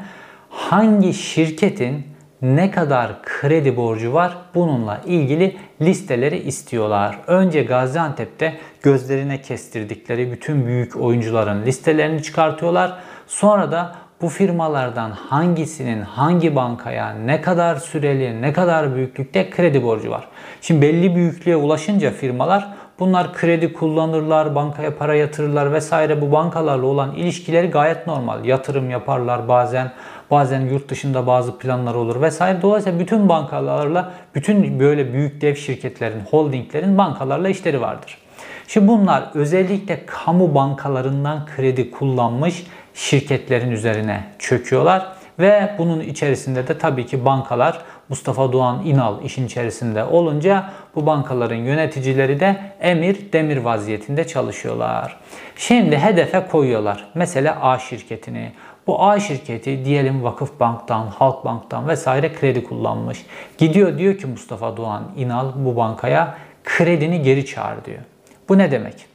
hangi 0.50 1.14
şirketin 1.14 2.09
ne 2.42 2.70
kadar 2.70 3.22
kredi 3.22 3.76
borcu 3.76 4.12
var 4.12 4.36
bununla 4.54 5.00
ilgili 5.06 5.56
listeleri 5.80 6.38
istiyorlar. 6.38 7.18
Önce 7.26 7.62
Gaziantep'te 7.62 8.56
gözlerine 8.82 9.42
kestirdikleri 9.42 10.32
bütün 10.32 10.66
büyük 10.66 10.96
oyuncuların 10.96 11.66
listelerini 11.66 12.22
çıkartıyorlar. 12.22 12.96
Sonra 13.26 13.72
da 13.72 13.94
bu 14.22 14.28
firmalardan 14.28 15.10
hangisinin 15.10 16.02
hangi 16.02 16.56
bankaya 16.56 17.14
ne 17.14 17.40
kadar 17.40 17.76
süreli, 17.76 18.42
ne 18.42 18.52
kadar 18.52 18.94
büyüklükte 18.94 19.50
kredi 19.50 19.82
borcu 19.82 20.10
var. 20.10 20.28
Şimdi 20.60 20.82
belli 20.82 21.16
büyüklüğe 21.16 21.56
ulaşınca 21.56 22.10
firmalar 22.10 22.68
bunlar 23.00 23.32
kredi 23.32 23.72
kullanırlar, 23.72 24.54
bankaya 24.54 24.96
para 24.96 25.14
yatırırlar 25.14 25.72
vesaire. 25.72 26.20
Bu 26.20 26.32
bankalarla 26.32 26.86
olan 26.86 27.14
ilişkileri 27.14 27.70
gayet 27.70 28.06
normal. 28.06 28.44
Yatırım 28.44 28.90
yaparlar 28.90 29.48
bazen 29.48 29.92
Bazen 30.30 30.60
yurt 30.60 30.88
dışında 30.88 31.26
bazı 31.26 31.58
planlar 31.58 31.94
olur 31.94 32.22
vesaire. 32.22 32.62
Dolayısıyla 32.62 32.98
bütün 32.98 33.28
bankalarla, 33.28 34.12
bütün 34.34 34.80
böyle 34.80 35.12
büyük 35.12 35.40
dev 35.40 35.54
şirketlerin, 35.54 36.20
holdinglerin 36.30 36.98
bankalarla 36.98 37.48
işleri 37.48 37.80
vardır. 37.80 38.18
Şimdi 38.66 38.88
bunlar 38.88 39.30
özellikle 39.34 40.06
kamu 40.06 40.54
bankalarından 40.54 41.46
kredi 41.56 41.90
kullanmış 41.90 42.66
şirketlerin 42.94 43.70
üzerine 43.70 44.24
çöküyorlar 44.38 45.06
Ve 45.38 45.74
bunun 45.78 46.00
içerisinde 46.00 46.68
de 46.68 46.78
tabii 46.78 47.06
ki 47.06 47.24
bankalar 47.24 47.78
Mustafa 48.10 48.52
Doğan 48.52 48.82
İnal 48.86 49.24
işin 49.24 49.46
içerisinde 49.46 50.04
olunca 50.04 50.70
bu 50.94 51.06
bankaların 51.06 51.56
yöneticileri 51.56 52.40
de 52.40 52.56
emir 52.80 53.32
demir 53.32 53.56
vaziyetinde 53.56 54.26
çalışıyorlar. 54.26 55.16
Şimdi 55.56 55.98
hedefe 55.98 56.46
koyuyorlar. 56.50 57.10
Mesela 57.14 57.58
A 57.62 57.78
şirketini. 57.78 58.52
Bu 58.86 59.04
A 59.04 59.20
şirketi 59.20 59.84
diyelim 59.84 60.24
Vakıf 60.24 60.60
Bank'tan, 60.60 61.06
Halk 61.06 61.44
Bank'tan 61.44 61.88
vesaire 61.88 62.32
kredi 62.34 62.64
kullanmış. 62.64 63.26
Gidiyor 63.58 63.98
diyor 63.98 64.18
ki 64.18 64.26
Mustafa 64.26 64.76
Doğan 64.76 65.02
İnal 65.16 65.46
bu 65.56 65.76
bankaya 65.76 66.34
kredini 66.64 67.22
geri 67.22 67.46
çağır 67.46 67.84
diyor. 67.84 68.00
Bu 68.48 68.58
ne 68.58 68.70
demek? 68.70 69.09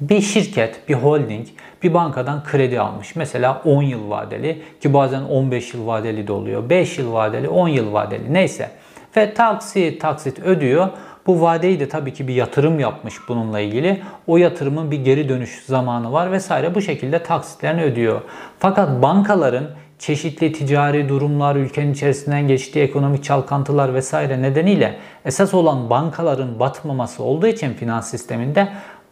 Bir 0.00 0.20
şirket, 0.20 0.88
bir 0.88 0.94
holding 0.94 1.46
bir 1.82 1.94
bankadan 1.94 2.44
kredi 2.44 2.80
almış. 2.80 3.16
Mesela 3.16 3.62
10 3.64 3.82
yıl 3.82 4.10
vadeli 4.10 4.62
ki 4.80 4.94
bazen 4.94 5.22
15 5.22 5.74
yıl 5.74 5.86
vadeli 5.86 6.26
de 6.26 6.32
oluyor. 6.32 6.70
5 6.70 6.98
yıl 6.98 7.12
vadeli, 7.12 7.48
10 7.48 7.68
yıl 7.68 7.92
vadeli 7.92 8.34
neyse. 8.34 8.70
Ve 9.16 9.34
taksit 9.34 10.00
taksit 10.00 10.38
ödüyor. 10.38 10.88
Bu 11.26 11.42
vadeyi 11.42 11.80
de 11.80 11.88
tabii 11.88 12.12
ki 12.12 12.28
bir 12.28 12.34
yatırım 12.34 12.80
yapmış 12.80 13.14
bununla 13.28 13.60
ilgili. 13.60 14.02
O 14.26 14.36
yatırımın 14.36 14.90
bir 14.90 15.04
geri 15.04 15.28
dönüş 15.28 15.62
zamanı 15.66 16.12
var 16.12 16.32
vesaire. 16.32 16.74
Bu 16.74 16.80
şekilde 16.80 17.22
taksitlerini 17.22 17.82
ödüyor. 17.82 18.20
Fakat 18.58 19.02
bankaların 19.02 19.64
çeşitli 19.98 20.52
ticari 20.52 21.08
durumlar, 21.08 21.56
ülkenin 21.56 21.92
içerisinden 21.92 22.48
geçtiği 22.48 22.80
ekonomik 22.80 23.24
çalkantılar 23.24 23.94
vesaire 23.94 24.42
nedeniyle 24.42 24.96
esas 25.24 25.54
olan 25.54 25.90
bankaların 25.90 26.60
batmaması 26.60 27.22
olduğu 27.22 27.46
için 27.46 27.74
finans 27.74 28.10
sisteminde 28.10 28.68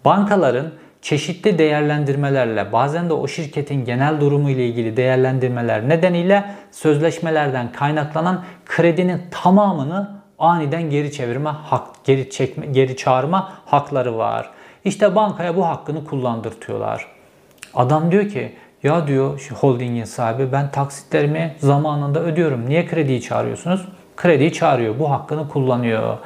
bankaların 0.08 0.72
çeşitli 1.02 1.58
değerlendirmelerle 1.58 2.72
bazen 2.72 3.08
de 3.08 3.12
o 3.12 3.28
şirketin 3.28 3.84
genel 3.84 4.20
durumu 4.20 4.50
ile 4.50 4.66
ilgili 4.66 4.96
değerlendirmeler 4.96 5.88
nedeniyle 5.88 6.44
sözleşmelerden 6.70 7.72
kaynaklanan 7.72 8.44
kredinin 8.66 9.22
tamamını 9.30 10.10
aniden 10.38 10.90
geri 10.90 11.12
çevirme 11.12 11.50
hak 11.50 12.04
geri 12.04 12.30
çekme 12.30 12.66
geri 12.66 12.96
çağırma 12.96 13.52
hakları 13.66 14.18
var. 14.18 14.50
İşte 14.84 15.14
bankaya 15.14 15.56
bu 15.56 15.66
hakkını 15.66 16.04
kullandırtıyorlar. 16.04 17.06
Adam 17.74 18.12
diyor 18.12 18.28
ki 18.28 18.52
ya 18.82 19.06
diyor 19.06 19.38
şu 19.38 19.54
holdingin 19.54 20.04
sahibi 20.04 20.52
ben 20.52 20.70
taksitlerimi 20.70 21.54
zamanında 21.58 22.20
ödüyorum. 22.20 22.68
Niye 22.68 22.86
krediyi 22.86 23.20
çağırıyorsunuz? 23.20 23.88
Krediyi 24.16 24.52
çağırıyor. 24.52 24.98
Bu 24.98 25.10
hakkını 25.10 25.48
kullanıyor. 25.48 26.18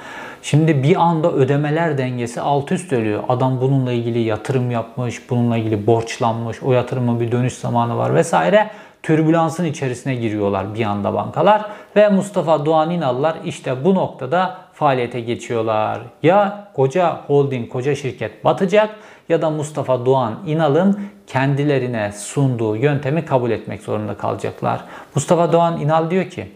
Şimdi 0.42 0.82
bir 0.82 0.96
anda 0.96 1.32
ödemeler 1.32 1.98
dengesi 1.98 2.40
alt 2.40 2.72
üst 2.72 2.92
ölüyor. 2.92 3.24
Adam 3.28 3.60
bununla 3.60 3.92
ilgili 3.92 4.18
yatırım 4.18 4.70
yapmış, 4.70 5.30
bununla 5.30 5.56
ilgili 5.56 5.86
borçlanmış, 5.86 6.62
o 6.62 6.72
yatırımın 6.72 7.20
bir 7.20 7.32
dönüş 7.32 7.54
zamanı 7.54 7.96
var 7.96 8.14
vesaire. 8.14 8.70
Türbülansın 9.02 9.64
içerisine 9.64 10.14
giriyorlar 10.14 10.74
bir 10.74 10.84
anda 10.84 11.14
bankalar 11.14 11.64
ve 11.96 12.08
Mustafa 12.08 12.66
Doğan 12.66 12.90
İnallar 12.90 13.36
işte 13.44 13.84
bu 13.84 13.94
noktada 13.94 14.56
faaliyete 14.72 15.20
geçiyorlar. 15.20 16.00
Ya 16.22 16.68
koca 16.74 17.20
holding, 17.26 17.68
koca 17.68 17.94
şirket 17.94 18.44
batacak 18.44 18.90
ya 19.28 19.42
da 19.42 19.50
Mustafa 19.50 20.06
Doğan 20.06 20.34
İnal'ın 20.46 21.00
kendilerine 21.26 22.12
sunduğu 22.12 22.76
yöntemi 22.76 23.24
kabul 23.24 23.50
etmek 23.50 23.82
zorunda 23.82 24.16
kalacaklar. 24.16 24.80
Mustafa 25.14 25.52
Doğan 25.52 25.80
İnal 25.80 26.10
diyor 26.10 26.30
ki 26.30 26.48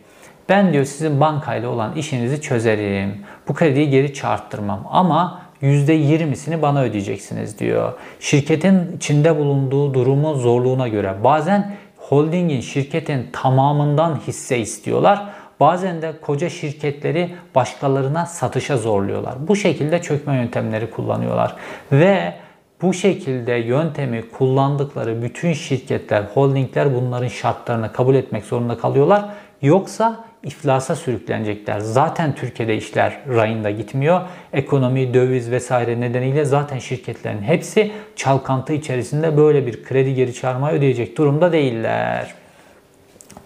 ben 0.48 0.72
diyor 0.72 0.84
sizin 0.84 1.20
bankayla 1.20 1.68
olan 1.68 1.96
işinizi 1.96 2.40
çözerim. 2.40 3.14
Bu 3.48 3.54
krediyi 3.54 3.90
geri 3.90 4.14
çarptırmam 4.14 4.86
ama 4.90 5.42
%20'sini 5.62 6.62
bana 6.62 6.82
ödeyeceksiniz 6.82 7.58
diyor. 7.58 7.92
Şirketin 8.20 8.96
içinde 8.96 9.38
bulunduğu 9.38 9.94
durumu 9.94 10.34
zorluğuna 10.34 10.88
göre 10.88 11.14
bazen 11.24 11.76
holdingin 11.96 12.60
şirketin 12.60 13.28
tamamından 13.32 14.20
hisse 14.26 14.58
istiyorlar. 14.58 15.28
Bazen 15.60 16.02
de 16.02 16.12
koca 16.22 16.48
şirketleri 16.48 17.34
başkalarına 17.54 18.26
satışa 18.26 18.76
zorluyorlar. 18.76 19.34
Bu 19.48 19.56
şekilde 19.56 20.02
çökme 20.02 20.36
yöntemleri 20.36 20.90
kullanıyorlar. 20.90 21.56
Ve 21.92 22.34
bu 22.82 22.94
şekilde 22.94 23.52
yöntemi 23.52 24.30
kullandıkları 24.30 25.22
bütün 25.22 25.52
şirketler, 25.52 26.22
holdingler 26.34 26.94
bunların 26.94 27.28
şartlarını 27.28 27.92
kabul 27.92 28.14
etmek 28.14 28.44
zorunda 28.44 28.78
kalıyorlar. 28.78 29.24
Yoksa 29.62 30.24
iflasa 30.46 30.96
sürüklenecekler. 30.96 31.80
Zaten 31.80 32.34
Türkiye'de 32.34 32.76
işler 32.76 33.18
rayında 33.28 33.70
gitmiyor. 33.70 34.20
Ekonomi, 34.52 35.14
döviz 35.14 35.50
vesaire 35.50 36.00
nedeniyle 36.00 36.44
zaten 36.44 36.78
şirketlerin 36.78 37.42
hepsi 37.42 37.92
çalkantı 38.16 38.72
içerisinde 38.72 39.36
böyle 39.36 39.66
bir 39.66 39.84
kredi 39.84 40.14
geri 40.14 40.34
çağırmayı 40.34 40.78
ödeyecek 40.78 41.18
durumda 41.18 41.52
değiller. 41.52 42.34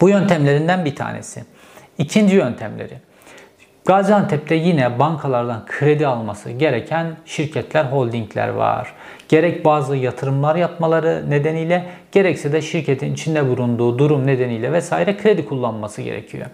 Bu 0.01 0.09
yöntemlerinden 0.09 0.85
bir 0.85 0.97
tanesi. 0.97 1.45
İkinci 1.99 2.37
yöntemleri. 2.37 3.10
Gaziantep'te 3.85 4.55
yine 4.55 4.99
bankalardan 4.99 5.67
kredi 5.67 6.07
alması 6.07 6.51
gereken 6.51 7.17
şirketler, 7.25 7.85
holdingler 7.85 8.49
var. 8.49 8.93
Gerek 9.29 9.65
bazı 9.65 9.97
yatırımlar 9.97 10.57
yapmaları 10.57 11.31
nedeniyle 11.31 11.87
gerekse 12.13 12.53
de 12.53 12.63
şirketin 12.63 13.15
içinde 13.15 13.49
bulunduğu 13.49 13.99
durum 13.99 14.27
nedeniyle 14.27 14.73
vesaire 14.73 15.17
kredi 15.17 15.45
kullanması 15.45 16.03
gerekiyor. 16.03 16.47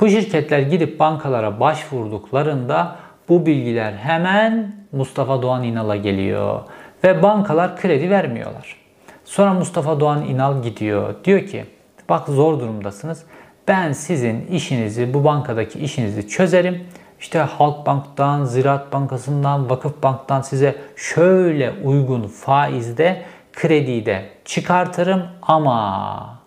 Bu 0.00 0.08
şirketler 0.08 0.58
gidip 0.58 1.00
bankalara 1.00 1.60
başvurduklarında 1.60 2.96
bu 3.28 3.46
bilgiler 3.46 3.92
hemen 3.92 4.74
Mustafa 4.92 5.42
Doğan 5.42 5.62
İnal'a 5.62 5.96
geliyor 5.96 6.60
ve 7.04 7.22
bankalar 7.22 7.76
kredi 7.76 8.10
vermiyorlar. 8.10 8.76
Sonra 9.24 9.54
Mustafa 9.54 10.00
Doğan 10.00 10.24
İnal 10.24 10.62
gidiyor. 10.62 11.14
Diyor 11.24 11.46
ki 11.46 11.64
bak 12.08 12.28
zor 12.28 12.60
durumdasınız. 12.60 13.24
Ben 13.68 13.92
sizin 13.92 14.46
işinizi, 14.46 15.14
bu 15.14 15.24
bankadaki 15.24 15.78
işinizi 15.78 16.28
çözerim. 16.28 16.84
İşte 17.20 17.38
Halkbank'tan, 17.38 18.44
Ziraat 18.44 18.92
Bankası'ndan, 18.92 19.70
Vakıf 19.70 20.02
Bank'tan 20.02 20.42
size 20.42 20.76
şöyle 20.96 21.72
uygun 21.84 22.22
faizde 22.22 23.22
krediyi 23.52 24.06
de 24.06 24.24
çıkartırım 24.44 25.22
ama 25.42 26.40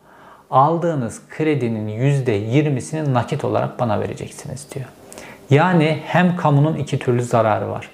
aldığınız 0.51 1.21
kredinin 1.29 1.87
%20'sini 1.87 3.13
nakit 3.13 3.45
olarak 3.45 3.79
bana 3.79 3.99
vereceksiniz 3.99 4.67
diyor. 4.75 4.85
Yani 5.49 5.99
hem 6.05 6.35
kamunun 6.35 6.75
iki 6.75 6.99
türlü 6.99 7.23
zararı 7.23 7.69
var. 7.69 7.89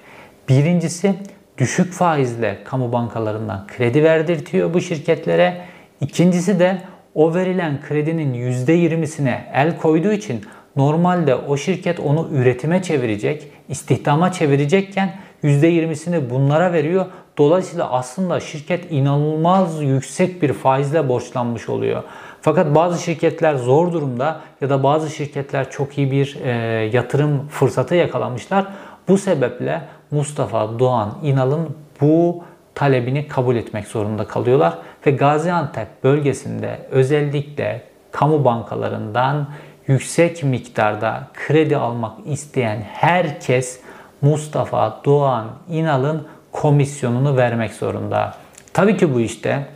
Birincisi 0.48 1.14
düşük 1.58 1.92
faizle 1.92 2.58
kamu 2.64 2.92
bankalarından 2.92 3.66
kredi 3.66 4.04
verdirtiyor 4.04 4.74
bu 4.74 4.80
şirketlere. 4.80 5.60
İkincisi 6.00 6.58
de 6.58 6.78
o 7.16 7.34
verilen 7.34 7.80
kredinin 7.88 8.34
%20'sine 8.34 9.38
el 9.52 9.76
koyduğu 9.76 10.12
için 10.12 10.44
normalde 10.76 11.34
o 11.34 11.56
şirket 11.56 12.00
onu 12.00 12.28
üretime 12.32 12.82
çevirecek, 12.82 13.48
istihdama 13.68 14.32
çevirecekken 14.32 15.12
%20'sini 15.44 16.30
bunlara 16.30 16.72
veriyor. 16.72 17.06
Dolayısıyla 17.38 17.92
aslında 17.92 18.40
şirket 18.40 18.92
inanılmaz 18.92 19.82
yüksek 19.82 20.42
bir 20.42 20.52
faizle 20.52 21.08
borçlanmış 21.08 21.68
oluyor. 21.68 22.02
Fakat 22.40 22.74
bazı 22.74 23.02
şirketler 23.02 23.54
zor 23.54 23.92
durumda 23.92 24.40
ya 24.60 24.70
da 24.70 24.82
bazı 24.82 25.10
şirketler 25.10 25.70
çok 25.70 25.98
iyi 25.98 26.10
bir 26.10 26.38
e, 26.44 26.50
yatırım 26.92 27.48
fırsatı 27.48 27.94
yakalamışlar. 27.94 28.66
Bu 29.08 29.18
sebeple 29.18 29.82
Mustafa 30.10 30.78
Doğan 30.78 31.18
İnal'ın 31.22 31.76
bu 32.00 32.44
talebini 32.74 33.28
kabul 33.28 33.56
etmek 33.56 33.86
zorunda 33.86 34.26
kalıyorlar 34.26 34.78
ve 35.06 35.10
Gaziantep 35.10 36.04
bölgesinde 36.04 36.78
özellikle 36.90 37.82
kamu 38.12 38.44
bankalarından 38.44 39.48
yüksek 39.86 40.42
miktarda 40.42 41.22
kredi 41.34 41.76
almak 41.76 42.12
isteyen 42.26 42.78
herkes 42.92 43.80
Mustafa 44.22 45.00
Doğan 45.04 45.46
İnal'ın 45.68 46.26
komisyonunu 46.52 47.36
vermek 47.36 47.72
zorunda. 47.72 48.34
Tabii 48.72 48.96
ki 48.96 49.14
bu 49.14 49.20
işte 49.20 49.66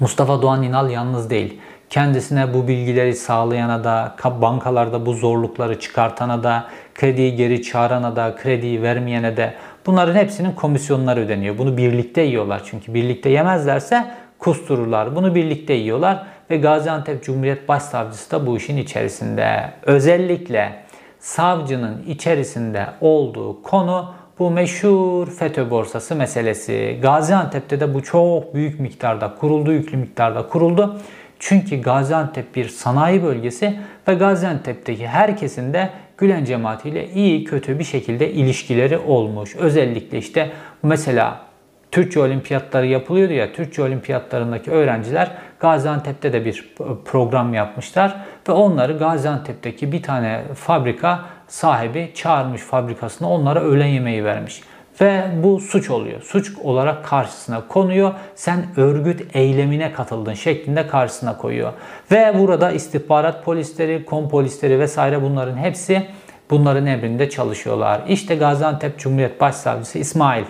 Mustafa 0.00 0.42
Doğan 0.42 0.62
İnal 0.62 0.90
yalnız 0.90 1.30
değil. 1.30 1.60
Kendisine 1.90 2.54
bu 2.54 2.68
bilgileri 2.68 3.14
sağlayana 3.14 3.84
da, 3.84 4.16
bankalarda 4.24 5.06
bu 5.06 5.12
zorlukları 5.12 5.80
çıkartana 5.80 6.42
da, 6.42 6.64
krediyi 6.94 7.36
geri 7.36 7.62
çağırana 7.62 8.16
da, 8.16 8.36
krediyi 8.36 8.82
vermeyene 8.82 9.36
de 9.36 9.54
bunların 9.86 10.14
hepsinin 10.14 10.52
komisyonları 10.52 11.20
ödeniyor. 11.20 11.58
Bunu 11.58 11.76
birlikte 11.76 12.22
yiyorlar 12.22 12.62
çünkü 12.64 12.94
birlikte 12.94 13.30
yemezlerse 13.30 14.10
kustururlar. 14.42 15.16
Bunu 15.16 15.34
birlikte 15.34 15.72
yiyorlar 15.72 16.26
ve 16.50 16.56
Gaziantep 16.56 17.24
Cumhuriyet 17.24 17.68
Başsavcısı 17.68 18.30
da 18.30 18.46
bu 18.46 18.56
işin 18.56 18.76
içerisinde. 18.76 19.70
Özellikle 19.82 20.72
savcının 21.18 22.02
içerisinde 22.08 22.86
olduğu 23.00 23.62
konu 23.62 24.14
bu 24.38 24.50
meşhur 24.50 25.30
FETÖ 25.30 25.70
borsası 25.70 26.14
meselesi. 26.16 26.98
Gaziantep'te 27.02 27.80
de 27.80 27.94
bu 27.94 28.02
çok 28.02 28.54
büyük 28.54 28.80
miktarda 28.80 29.34
kuruldu, 29.34 29.72
yüklü 29.72 29.96
miktarda 29.96 30.48
kuruldu. 30.48 31.00
Çünkü 31.38 31.82
Gaziantep 31.82 32.56
bir 32.56 32.68
sanayi 32.68 33.22
bölgesi 33.22 33.78
ve 34.08 34.14
Gaziantep'teki 34.14 35.06
herkesin 35.06 35.72
de 35.72 35.90
Gülen 36.18 36.44
cemaatiyle 36.44 37.10
iyi 37.10 37.44
kötü 37.44 37.78
bir 37.78 37.84
şekilde 37.84 38.32
ilişkileri 38.32 38.98
olmuş. 38.98 39.56
Özellikle 39.56 40.18
işte 40.18 40.50
mesela 40.82 41.51
Türkçe 41.92 42.20
olimpiyatları 42.20 42.86
yapılıyordu 42.86 43.32
ya, 43.32 43.52
Türkçe 43.52 43.82
olimpiyatlarındaki 43.82 44.70
öğrenciler 44.70 45.30
Gaziantep'te 45.60 46.32
de 46.32 46.44
bir 46.44 46.74
program 47.04 47.54
yapmışlar 47.54 48.16
ve 48.48 48.52
onları 48.52 48.98
Gaziantep'teki 48.98 49.92
bir 49.92 50.02
tane 50.02 50.42
fabrika 50.54 51.20
sahibi 51.48 52.10
çağırmış 52.14 52.62
fabrikasına 52.62 53.30
onlara 53.30 53.60
öğlen 53.60 53.86
yemeği 53.86 54.24
vermiş. 54.24 54.62
Ve 55.00 55.24
bu 55.42 55.60
suç 55.60 55.90
oluyor. 55.90 56.22
Suç 56.22 56.52
olarak 56.62 57.04
karşısına 57.04 57.68
konuyor. 57.68 58.12
Sen 58.34 58.66
örgüt 58.76 59.36
eylemine 59.36 59.92
katıldın 59.92 60.34
şeklinde 60.34 60.86
karşısına 60.86 61.36
koyuyor. 61.36 61.72
Ve 62.10 62.34
burada 62.38 62.70
istihbarat 62.70 63.44
polisleri, 63.44 64.04
kom 64.04 64.28
polisleri 64.28 64.80
vesaire 64.80 65.22
bunların 65.22 65.56
hepsi 65.56 66.06
bunların 66.50 66.86
emrinde 66.86 67.30
çalışıyorlar. 67.30 68.00
İşte 68.08 68.34
Gaziantep 68.36 68.98
Cumhuriyet 68.98 69.40
Başsavcısı 69.40 69.98
İsmail 69.98 70.44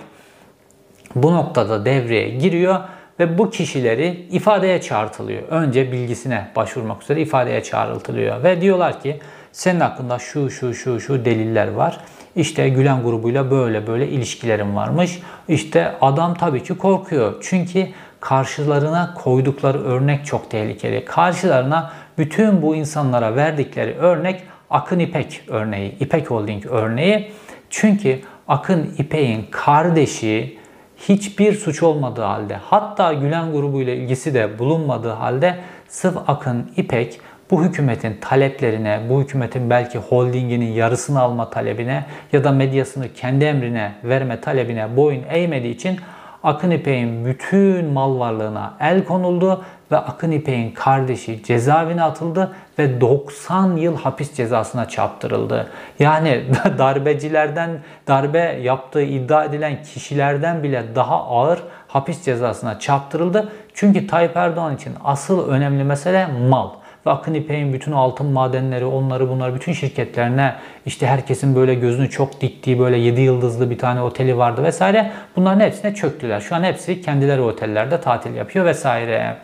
bu 1.15 1.33
noktada 1.33 1.85
devreye 1.85 2.29
giriyor 2.29 2.81
ve 3.21 3.39
bu 3.39 3.51
kişileri 3.51 4.27
ifadeye 4.31 4.81
çağrılıyor. 4.81 5.43
Önce 5.49 5.93
bilgisine 5.93 6.49
başvurmak 6.57 7.03
üzere 7.03 7.21
ifadeye 7.21 7.63
çağrıltılıyor 7.63 8.45
ve 8.45 8.61
diyorlar 8.61 9.01
ki 9.01 9.19
senin 9.53 9.81
hakkında 9.81 10.19
şu 10.19 10.51
şu 10.51 10.75
şu 10.75 11.01
şu 11.01 11.25
deliller 11.25 11.73
var. 11.73 12.01
İşte 12.37 12.69
Gülen 12.69 13.03
grubuyla 13.03 13.51
böyle 13.51 13.87
böyle 13.87 14.09
ilişkilerim 14.09 14.77
varmış. 14.77 15.23
İşte 15.49 15.93
adam 16.01 16.35
tabii 16.35 16.63
ki 16.63 16.79
korkuyor. 16.79 17.35
Çünkü 17.43 17.87
karşılarına 18.21 19.15
koydukları 19.15 19.85
örnek 19.85 20.27
çok 20.27 20.51
tehlikeli. 20.51 21.05
Karşılarına 21.05 21.93
bütün 22.19 22.63
bu 22.63 22.77
insanlara 22.77 23.37
verdikleri 23.37 23.95
örnek 23.95 24.43
Akın 24.71 24.99
İpek 24.99 25.43
örneği, 25.49 25.99
İpek 26.01 26.31
Holding 26.31 26.67
örneği. 26.67 27.33
Çünkü 27.71 28.21
Akın 28.49 28.95
İpek'in 28.99 29.47
kardeşi 29.51 30.59
hiçbir 31.09 31.55
suç 31.55 31.83
olmadığı 31.83 32.23
halde 32.23 32.57
hatta 32.57 33.13
Gülen 33.13 33.53
grubuyla 33.53 33.95
ilgisi 33.95 34.35
de 34.35 34.59
bulunmadığı 34.59 35.13
halde 35.13 35.59
sırf 35.89 36.17
Akın 36.27 36.71
İpek 36.77 37.21
bu 37.51 37.65
hükümetin 37.65 38.17
taleplerine, 38.21 39.01
bu 39.11 39.21
hükümetin 39.21 39.71
belki 39.71 39.99
holdinginin 39.99 40.73
yarısını 40.73 41.21
alma 41.21 41.51
talebine 41.51 42.05
ya 42.33 42.45
da 42.45 42.53
medyasını 42.53 43.13
kendi 43.15 43.45
emrine 43.45 43.93
verme 44.05 44.41
talebine 44.41 44.97
boyun 44.97 45.23
eğmediği 45.31 45.75
için 45.75 45.99
Akın 46.43 46.71
İpek'in 46.71 47.25
bütün 47.25 47.87
mal 47.87 48.19
varlığına 48.19 48.75
el 48.81 49.05
konuldu 49.05 49.65
ve 49.93 49.97
Akın 49.97 50.31
İpek'in 50.31 50.71
kardeşi 50.71 51.43
cezaevine 51.43 52.03
atıldı 52.03 52.55
ve 52.79 53.01
90 53.01 53.77
yıl 53.77 53.97
hapis 53.97 54.35
cezasına 54.35 54.89
çarptırıldı. 54.89 55.69
Yani 55.99 56.45
darbecilerden, 56.79 57.71
darbe 58.09 58.59
yaptığı 58.63 59.03
iddia 59.03 59.45
edilen 59.45 59.83
kişilerden 59.83 60.63
bile 60.63 60.85
daha 60.95 61.25
ağır 61.25 61.59
hapis 61.89 62.25
cezasına 62.25 62.79
çarptırıldı. 62.79 63.53
Çünkü 63.75 64.07
Tayyip 64.07 64.37
Erdoğan 64.37 64.77
için 64.77 64.93
asıl 65.05 65.49
önemli 65.49 65.85
mesele 65.85 66.27
mal 66.27 66.69
ve 67.07 67.11
Akın 67.11 67.35
İpek'in 67.35 67.73
bütün 67.73 67.93
altın 67.93 68.27
madenleri, 68.27 68.85
onları 68.85 69.29
bunları 69.29 69.55
bütün 69.55 69.73
şirketlerine 69.73 70.55
işte 70.87 71.07
herkesin 71.07 71.57
böyle 71.57 71.75
gözünü 71.75 72.11
çok 72.11 72.41
diktiği 72.41 72.79
böyle 72.79 72.97
7 72.97 73.21
yıldızlı 73.21 73.71
bir 73.71 73.79
tane 73.79 74.03
oteli 74.03 74.39
vardı 74.39 74.63
vesaire. 74.65 75.11
Bunların 75.37 75.61
hepsine 75.61 75.95
çöktüler. 75.95 76.41
Şu 76.41 76.55
an 76.55 76.63
hepsi 76.63 77.03
kendileri 77.03 77.41
otellerde 77.41 78.01
tatil 78.01 78.35
yapıyor 78.35 78.65
vesaire. 78.65 79.37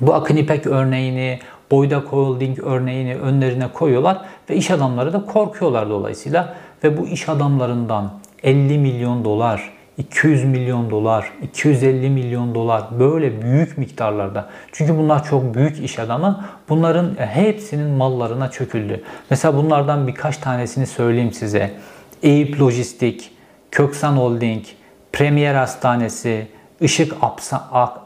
Bu 0.00 0.14
Akın 0.14 0.36
İpek 0.36 0.66
örneğini, 0.66 1.38
Boyda 1.70 1.96
Holding 1.96 2.58
örneğini 2.58 3.16
önlerine 3.16 3.68
koyuyorlar 3.72 4.20
ve 4.50 4.56
iş 4.56 4.70
adamları 4.70 5.12
da 5.12 5.24
korkuyorlar 5.26 5.90
dolayısıyla 5.90 6.54
ve 6.84 6.98
bu 6.98 7.06
iş 7.06 7.28
adamlarından 7.28 8.10
50 8.42 8.78
milyon 8.78 9.24
dolar, 9.24 9.70
200 9.98 10.44
milyon 10.44 10.90
dolar, 10.90 11.32
250 11.42 12.10
milyon 12.10 12.54
dolar 12.54 12.84
böyle 12.98 13.42
büyük 13.42 13.78
miktarlarda. 13.78 14.48
Çünkü 14.72 14.98
bunlar 14.98 15.24
çok 15.24 15.54
büyük 15.54 15.78
iş 15.78 15.98
adamı. 15.98 16.44
Bunların 16.68 17.14
hepsinin 17.18 17.90
mallarına 17.90 18.50
çöküldü. 18.50 19.02
Mesela 19.30 19.56
bunlardan 19.56 20.06
birkaç 20.06 20.36
tanesini 20.36 20.86
söyleyeyim 20.86 21.32
size. 21.32 21.74
Eyüp 22.22 22.60
Lojistik, 22.60 23.30
Köksan 23.70 24.16
Holding, 24.16 24.64
Premier 25.12 25.54
Hastanesi, 25.54 26.46
Işık 26.80 27.12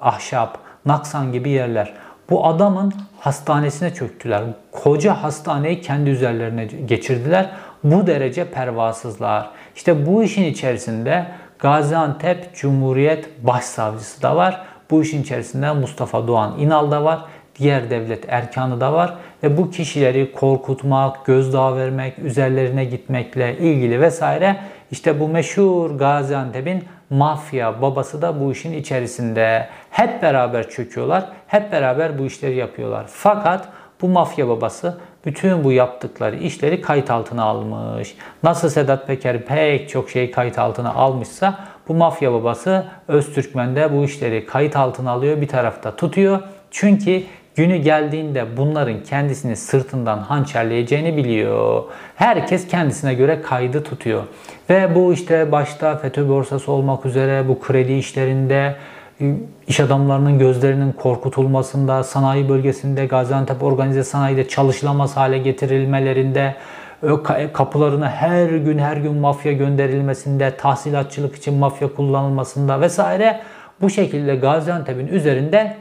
Ahşap, 0.00 0.58
Naksan 0.86 1.32
gibi 1.32 1.50
yerler. 1.50 1.92
Bu 2.30 2.46
adamın 2.46 2.92
hastanesine 3.22 3.94
çöktüler. 3.94 4.42
Koca 4.72 5.22
hastaneyi 5.22 5.80
kendi 5.80 6.10
üzerlerine 6.10 6.64
geçirdiler. 6.64 7.50
Bu 7.84 8.06
derece 8.06 8.44
pervasızlar. 8.44 9.50
İşte 9.76 10.06
bu 10.06 10.22
işin 10.22 10.44
içerisinde 10.44 11.26
Gaziantep 11.58 12.54
Cumhuriyet 12.54 13.46
Başsavcısı 13.46 14.22
da 14.22 14.36
var. 14.36 14.62
Bu 14.90 15.02
işin 15.02 15.22
içerisinde 15.22 15.72
Mustafa 15.72 16.28
Doğan 16.28 16.58
İnal 16.58 16.90
da 16.90 17.04
var. 17.04 17.24
Diğer 17.58 17.90
devlet 17.90 18.24
erkanı 18.28 18.80
da 18.80 18.92
var. 18.92 19.14
Ve 19.42 19.56
bu 19.56 19.70
kişileri 19.70 20.32
korkutmak, 20.32 21.26
gözdağı 21.26 21.76
vermek, 21.76 22.18
üzerlerine 22.18 22.84
gitmekle 22.84 23.58
ilgili 23.58 24.00
vesaire 24.00 24.56
işte 24.90 25.20
bu 25.20 25.28
meşhur 25.28 25.90
Gaziantep'in 25.90 26.84
mafya 27.12 27.82
babası 27.82 28.22
da 28.22 28.40
bu 28.40 28.52
işin 28.52 28.72
içerisinde. 28.72 29.68
Hep 29.90 30.22
beraber 30.22 30.70
çöküyorlar, 30.70 31.24
hep 31.46 31.72
beraber 31.72 32.18
bu 32.18 32.26
işleri 32.26 32.54
yapıyorlar. 32.54 33.04
Fakat 33.08 33.68
bu 34.00 34.08
mafya 34.08 34.48
babası 34.48 34.98
bütün 35.24 35.64
bu 35.64 35.72
yaptıkları 35.72 36.36
işleri 36.36 36.80
kayıt 36.80 37.10
altına 37.10 37.42
almış. 37.42 38.16
Nasıl 38.42 38.68
Sedat 38.68 39.06
Peker 39.06 39.44
pek 39.44 39.88
çok 39.88 40.10
şeyi 40.10 40.30
kayıt 40.30 40.58
altına 40.58 40.94
almışsa 40.94 41.58
bu 41.88 41.94
mafya 41.94 42.32
babası 42.32 42.86
Öztürkmen 43.08 43.76
de 43.76 43.92
bu 43.92 44.04
işleri 44.04 44.46
kayıt 44.46 44.76
altına 44.76 45.10
alıyor 45.10 45.40
bir 45.40 45.48
tarafta 45.48 45.96
tutuyor. 45.96 46.40
Çünkü 46.70 47.22
günü 47.56 47.76
geldiğinde 47.76 48.56
bunların 48.56 49.02
kendisini 49.02 49.56
sırtından 49.56 50.18
hançerleyeceğini 50.18 51.16
biliyor. 51.16 51.84
Herkes 52.16 52.68
kendisine 52.68 53.14
göre 53.14 53.42
kaydı 53.42 53.82
tutuyor. 53.84 54.22
Ve 54.70 54.94
bu 54.94 55.12
işte 55.12 55.52
başta 55.52 55.96
FETÖ 55.96 56.28
borsası 56.28 56.72
olmak 56.72 57.06
üzere 57.06 57.48
bu 57.48 57.60
kredi 57.60 57.92
işlerinde 57.92 58.76
iş 59.66 59.80
adamlarının 59.80 60.38
gözlerinin 60.38 60.92
korkutulmasında, 60.92 62.04
sanayi 62.04 62.48
bölgesinde, 62.48 63.06
Gaziantep 63.06 63.62
organize 63.62 64.04
sanayide 64.04 64.48
çalışılamaz 64.48 65.16
hale 65.16 65.38
getirilmelerinde, 65.38 66.54
kapılarına 67.52 68.10
her 68.10 68.48
gün 68.48 68.78
her 68.78 68.96
gün 68.96 69.14
mafya 69.14 69.52
gönderilmesinde, 69.52 70.56
tahsilatçılık 70.56 71.36
için 71.36 71.54
mafya 71.54 71.94
kullanılmasında 71.94 72.80
vesaire 72.80 73.40
bu 73.80 73.90
şekilde 73.90 74.36
Gaziantep'in 74.36 75.06
üzerinde 75.06 75.76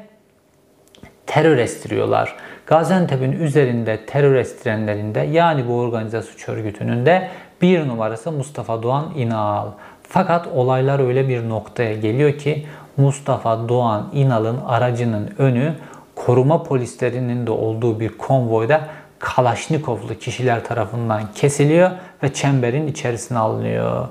terör 1.33 1.57
estiriyorlar. 1.57 2.35
Gaziantep'in 2.65 3.31
üzerinde 3.31 4.05
terör 4.05 4.35
estirenlerinde 4.35 5.19
yani 5.19 5.67
bu 5.67 5.73
organize 5.79 6.21
suç 6.21 6.49
örgütünün 6.49 7.05
de 7.05 7.27
bir 7.61 7.87
numarası 7.87 8.31
Mustafa 8.31 8.83
Doğan 8.83 9.05
İnal. 9.15 9.67
Fakat 10.03 10.47
olaylar 10.47 10.99
öyle 10.99 11.27
bir 11.27 11.49
noktaya 11.49 11.93
geliyor 11.93 12.37
ki 12.37 12.65
Mustafa 12.97 13.69
Doğan 13.69 14.09
İnal'ın 14.13 14.57
aracının 14.67 15.29
önü 15.37 15.73
koruma 16.15 16.63
polislerinin 16.63 17.47
de 17.47 17.51
olduğu 17.51 17.99
bir 17.99 18.09
konvoyda 18.17 18.81
Kalaşnikovlu 19.19 20.19
kişiler 20.19 20.63
tarafından 20.63 21.21
kesiliyor 21.35 21.91
ve 22.23 22.33
çemberin 22.33 22.87
içerisine 22.87 23.37
alınıyor. 23.37 24.07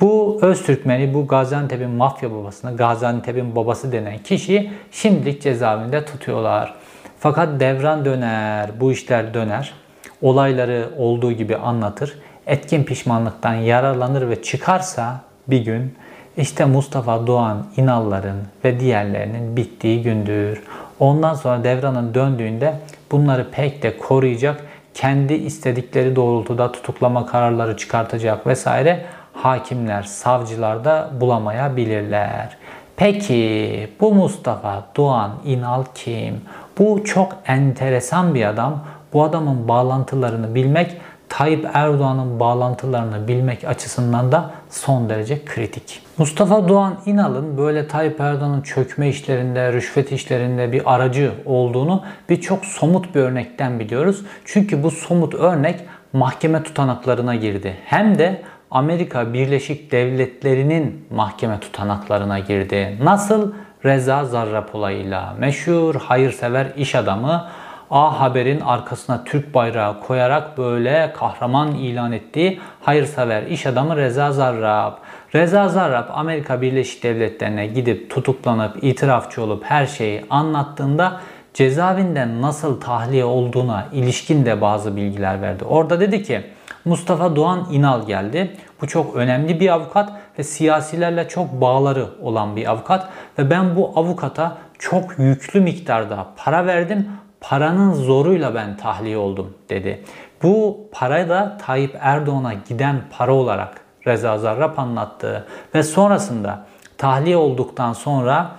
Bu 0.00 0.38
Öztürkmeni, 0.42 1.14
bu 1.14 1.26
Gaziantep'in 1.26 1.90
mafya 1.90 2.32
babasını, 2.32 2.76
Gaziantep'in 2.76 3.56
babası 3.56 3.92
denen 3.92 4.18
kişiyi 4.18 4.70
şimdilik 4.90 5.42
cezaevinde 5.42 6.04
tutuyorlar. 6.04 6.74
Fakat 7.18 7.60
devran 7.60 8.04
döner, 8.04 8.70
bu 8.80 8.92
işler 8.92 9.34
döner. 9.34 9.74
Olayları 10.22 10.88
olduğu 10.98 11.32
gibi 11.32 11.56
anlatır. 11.56 12.18
Etkin 12.46 12.84
pişmanlıktan 12.84 13.54
yararlanır 13.54 14.28
ve 14.28 14.42
çıkarsa 14.42 15.20
bir 15.48 15.64
gün 15.64 15.94
işte 16.36 16.64
Mustafa 16.64 17.26
Doğan 17.26 17.66
İnalların 17.76 18.36
ve 18.64 18.80
diğerlerinin 18.80 19.56
bittiği 19.56 20.02
gündür. 20.02 20.62
Ondan 21.00 21.34
sonra 21.34 21.64
devranın 21.64 22.14
döndüğünde 22.14 22.74
bunları 23.10 23.50
pek 23.50 23.82
de 23.82 23.98
koruyacak, 23.98 24.60
kendi 24.94 25.34
istedikleri 25.34 26.16
doğrultuda 26.16 26.72
tutuklama 26.72 27.26
kararları 27.26 27.76
çıkartacak 27.76 28.46
vesaire 28.46 29.04
hakimler, 29.32 30.02
savcılar 30.02 30.84
da 30.84 31.10
bulamayabilirler. 31.20 32.56
Peki 32.96 33.88
bu 34.00 34.14
Mustafa 34.14 34.86
Doğan 34.96 35.30
İnal 35.44 35.84
kim? 35.94 36.40
Bu 36.78 37.04
çok 37.04 37.36
enteresan 37.46 38.34
bir 38.34 38.44
adam. 38.44 38.80
Bu 39.12 39.24
adamın 39.24 39.68
bağlantılarını 39.68 40.54
bilmek 40.54 40.96
Tayyip 41.28 41.68
Erdoğan'ın 41.74 42.40
bağlantılarını 42.40 43.28
bilmek 43.28 43.64
açısından 43.64 44.32
da 44.32 44.50
son 44.70 45.08
derece 45.08 45.44
kritik. 45.44 46.02
Mustafa 46.18 46.68
Doğan 46.68 46.94
İnal'ın 47.06 47.58
böyle 47.58 47.88
Tayyip 47.88 48.20
Erdoğan'ın 48.20 48.62
çökme 48.62 49.08
işlerinde, 49.08 49.72
rüşvet 49.72 50.12
işlerinde 50.12 50.72
bir 50.72 50.94
aracı 50.94 51.32
olduğunu 51.44 52.04
birçok 52.28 52.64
somut 52.64 53.14
bir 53.14 53.20
örnekten 53.20 53.80
biliyoruz. 53.80 54.24
Çünkü 54.44 54.82
bu 54.82 54.90
somut 54.90 55.34
örnek 55.34 55.80
mahkeme 56.12 56.62
tutanaklarına 56.62 57.34
girdi. 57.34 57.76
Hem 57.84 58.18
de 58.18 58.42
Amerika 58.72 59.32
Birleşik 59.32 59.92
Devletleri'nin 59.92 61.06
mahkeme 61.10 61.60
tutanaklarına 61.60 62.38
girdi. 62.38 62.98
Nasıl? 63.02 63.52
Reza 63.84 64.24
Zarrab 64.24 64.68
olayıyla 64.72 65.34
meşhur 65.38 65.94
hayırsever 65.94 66.66
iş 66.76 66.94
adamı 66.94 67.48
A 67.90 68.20
Haber'in 68.20 68.60
arkasına 68.60 69.24
Türk 69.24 69.54
bayrağı 69.54 70.00
koyarak 70.00 70.58
böyle 70.58 71.12
kahraman 71.16 71.74
ilan 71.74 72.12
ettiği 72.12 72.60
hayırsever 72.80 73.42
iş 73.42 73.66
adamı 73.66 73.96
Reza 73.96 74.32
Zarrab. 74.32 74.92
Reza 75.34 75.68
Zarrab 75.68 76.08
Amerika 76.12 76.60
Birleşik 76.60 77.02
Devletleri'ne 77.02 77.66
gidip 77.66 78.10
tutuklanıp 78.10 78.84
itirafçı 78.84 79.42
olup 79.42 79.64
her 79.64 79.86
şeyi 79.86 80.24
anlattığında 80.30 81.20
cezaevinden 81.54 82.42
nasıl 82.42 82.80
tahliye 82.80 83.24
olduğuna 83.24 83.88
ilişkin 83.92 84.46
de 84.46 84.60
bazı 84.60 84.96
bilgiler 84.96 85.42
verdi. 85.42 85.64
Orada 85.64 86.00
dedi 86.00 86.22
ki 86.22 86.42
Mustafa 86.84 87.36
Doğan 87.36 87.66
İnal 87.70 88.06
geldi. 88.06 88.56
Bu 88.80 88.86
çok 88.86 89.16
önemli 89.16 89.60
bir 89.60 89.68
avukat 89.68 90.12
ve 90.38 90.42
siyasilerle 90.42 91.28
çok 91.28 91.52
bağları 91.52 92.06
olan 92.22 92.56
bir 92.56 92.70
avukat 92.70 93.08
ve 93.38 93.50
ben 93.50 93.76
bu 93.76 93.92
avukata 93.96 94.56
çok 94.78 95.18
yüklü 95.18 95.60
miktarda 95.60 96.26
para 96.36 96.66
verdim. 96.66 97.08
Paranın 97.40 97.92
zoruyla 97.92 98.54
ben 98.54 98.76
tahliye 98.76 99.16
oldum 99.16 99.54
dedi. 99.68 100.04
Bu 100.42 100.80
para 100.92 101.28
da 101.28 101.58
Tayyip 101.66 101.96
Erdoğan'a 102.00 102.54
giden 102.68 103.00
para 103.10 103.34
olarak 103.34 103.80
Reza 104.06 104.38
Zarrab 104.38 104.78
anlattı 104.78 105.46
ve 105.74 105.82
sonrasında 105.82 106.64
tahliye 106.98 107.36
olduktan 107.36 107.92
sonra 107.92 108.50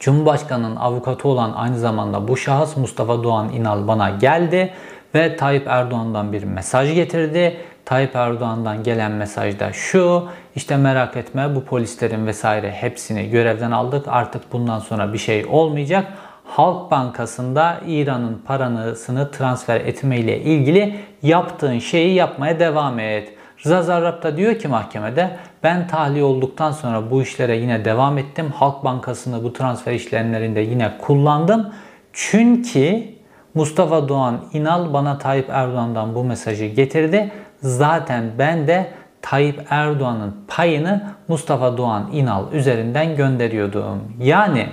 Cumhurbaşkanı'nın 0.00 0.76
avukatı 0.76 1.28
olan 1.28 1.52
aynı 1.52 1.78
zamanda 1.78 2.28
bu 2.28 2.36
şahıs 2.36 2.76
Mustafa 2.76 3.24
Doğan 3.24 3.48
İnal 3.52 3.88
bana 3.88 4.10
geldi 4.10 4.72
ve 5.16 5.36
Tayyip 5.36 5.66
Erdoğan'dan 5.66 6.32
bir 6.32 6.44
mesaj 6.44 6.94
getirdi. 6.94 7.56
Tayyip 7.84 8.16
Erdoğan'dan 8.16 8.82
gelen 8.82 9.12
mesaj 9.12 9.58
da 9.58 9.72
şu, 9.72 10.28
işte 10.56 10.76
merak 10.76 11.16
etme 11.16 11.54
bu 11.54 11.64
polislerin 11.64 12.26
vesaire 12.26 12.70
hepsini 12.70 13.30
görevden 13.30 13.70
aldık. 13.70 14.04
Artık 14.08 14.52
bundan 14.52 14.78
sonra 14.78 15.12
bir 15.12 15.18
şey 15.18 15.46
olmayacak. 15.46 16.06
Halk 16.44 16.90
Bankası'nda 16.90 17.80
İran'ın 17.86 18.42
parasını 18.46 19.30
transfer 19.30 19.80
etmeyle 19.80 20.40
ilgili 20.40 20.96
yaptığın 21.22 21.78
şeyi 21.78 22.14
yapmaya 22.14 22.60
devam 22.60 22.98
et. 22.98 23.32
Rıza 23.64 23.82
Zarrab 23.82 24.22
da 24.22 24.36
diyor 24.36 24.58
ki 24.58 24.68
mahkemede 24.68 25.36
ben 25.62 25.86
tahliye 25.88 26.24
olduktan 26.24 26.72
sonra 26.72 27.10
bu 27.10 27.22
işlere 27.22 27.56
yine 27.56 27.84
devam 27.84 28.18
ettim. 28.18 28.52
Halk 28.54 28.84
Bankası'nı 28.84 29.44
bu 29.44 29.52
transfer 29.52 29.92
işlemlerinde 29.92 30.60
yine 30.60 30.92
kullandım. 30.98 31.72
Çünkü 32.12 33.15
Mustafa 33.56 34.08
Doğan 34.08 34.40
İnal 34.52 34.92
bana 34.92 35.18
Tayyip 35.18 35.50
Erdoğan'dan 35.50 36.14
bu 36.14 36.24
mesajı 36.24 36.64
getirdi. 36.64 37.32
Zaten 37.62 38.24
ben 38.38 38.66
de 38.66 38.90
Tayyip 39.22 39.66
Erdoğan'ın 39.70 40.36
payını 40.48 41.14
Mustafa 41.28 41.76
Doğan 41.76 42.08
İnal 42.12 42.52
üzerinden 42.52 43.16
gönderiyordum. 43.16 44.02
Yani 44.20 44.68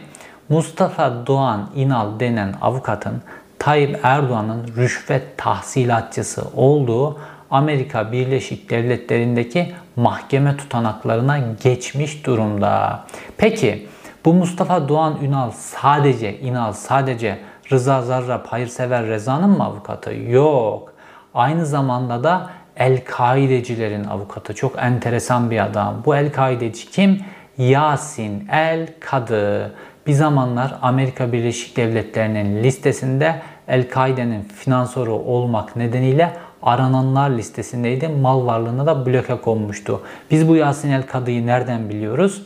Mustafa 0.50 1.28
Doğan 1.28 1.70
İnal 1.76 2.20
denen 2.20 2.54
avukatın 2.62 3.22
Tayyip 3.60 4.00
Erdoğan'ın 4.04 4.68
rüşvet 4.78 5.38
tahsilatçısı 5.38 6.44
olduğu 6.56 7.20
Amerika 7.52 8.12
Birleşik 8.12 8.70
Devletleri'ndeki 8.70 9.74
mahkeme 9.96 10.58
tutanaklarına 10.58 11.40
geçmiş 11.64 12.26
durumda. 12.26 13.04
Peki 13.38 13.88
bu 14.26 14.34
Mustafa 14.34 14.90
Doğan 14.90 15.18
Ünal 15.22 15.52
sadece 15.52 16.40
İnal 16.40 16.74
sadece 16.74 17.40
Rıza 17.72 18.02
Zarrab 18.02 18.46
hayırsever 18.46 19.06
Reza'nın 19.06 19.50
mı 19.50 19.64
avukatı? 19.64 20.14
Yok. 20.14 20.94
Aynı 21.34 21.66
zamanda 21.66 22.24
da 22.24 22.50
El-Kaidecilerin 22.78 24.04
avukatı. 24.04 24.56
Çok 24.56 24.78
enteresan 24.78 25.52
bir 25.52 25.64
adam. 25.66 26.02
Bu 26.06 26.16
El-Kaideci 26.16 26.92
kim? 26.92 27.20
Yasin 27.58 28.48
El-Kadı. 28.52 29.74
Bir 30.08 30.14
zamanlar 30.14 30.76
Amerika 30.82 31.32
Birleşik 31.32 31.78
Devletleri'nin 31.78 32.64
listesinde 32.64 33.42
El-Kaide'nin 33.68 34.44
finansörü 34.44 35.10
olmak 35.10 35.76
nedeniyle 35.76 36.34
arananlar 36.64 37.30
listesindeydi. 37.30 38.08
Mal 38.08 38.46
varlığına 38.46 38.86
da 38.86 39.06
bloke 39.06 39.42
konmuştu. 39.42 40.02
Biz 40.32 40.48
bu 40.48 40.56
Yasin 40.56 40.92
El 40.92 41.08
Kadı'yı 41.08 41.48
nereden 41.48 41.90
biliyoruz? 41.90 42.46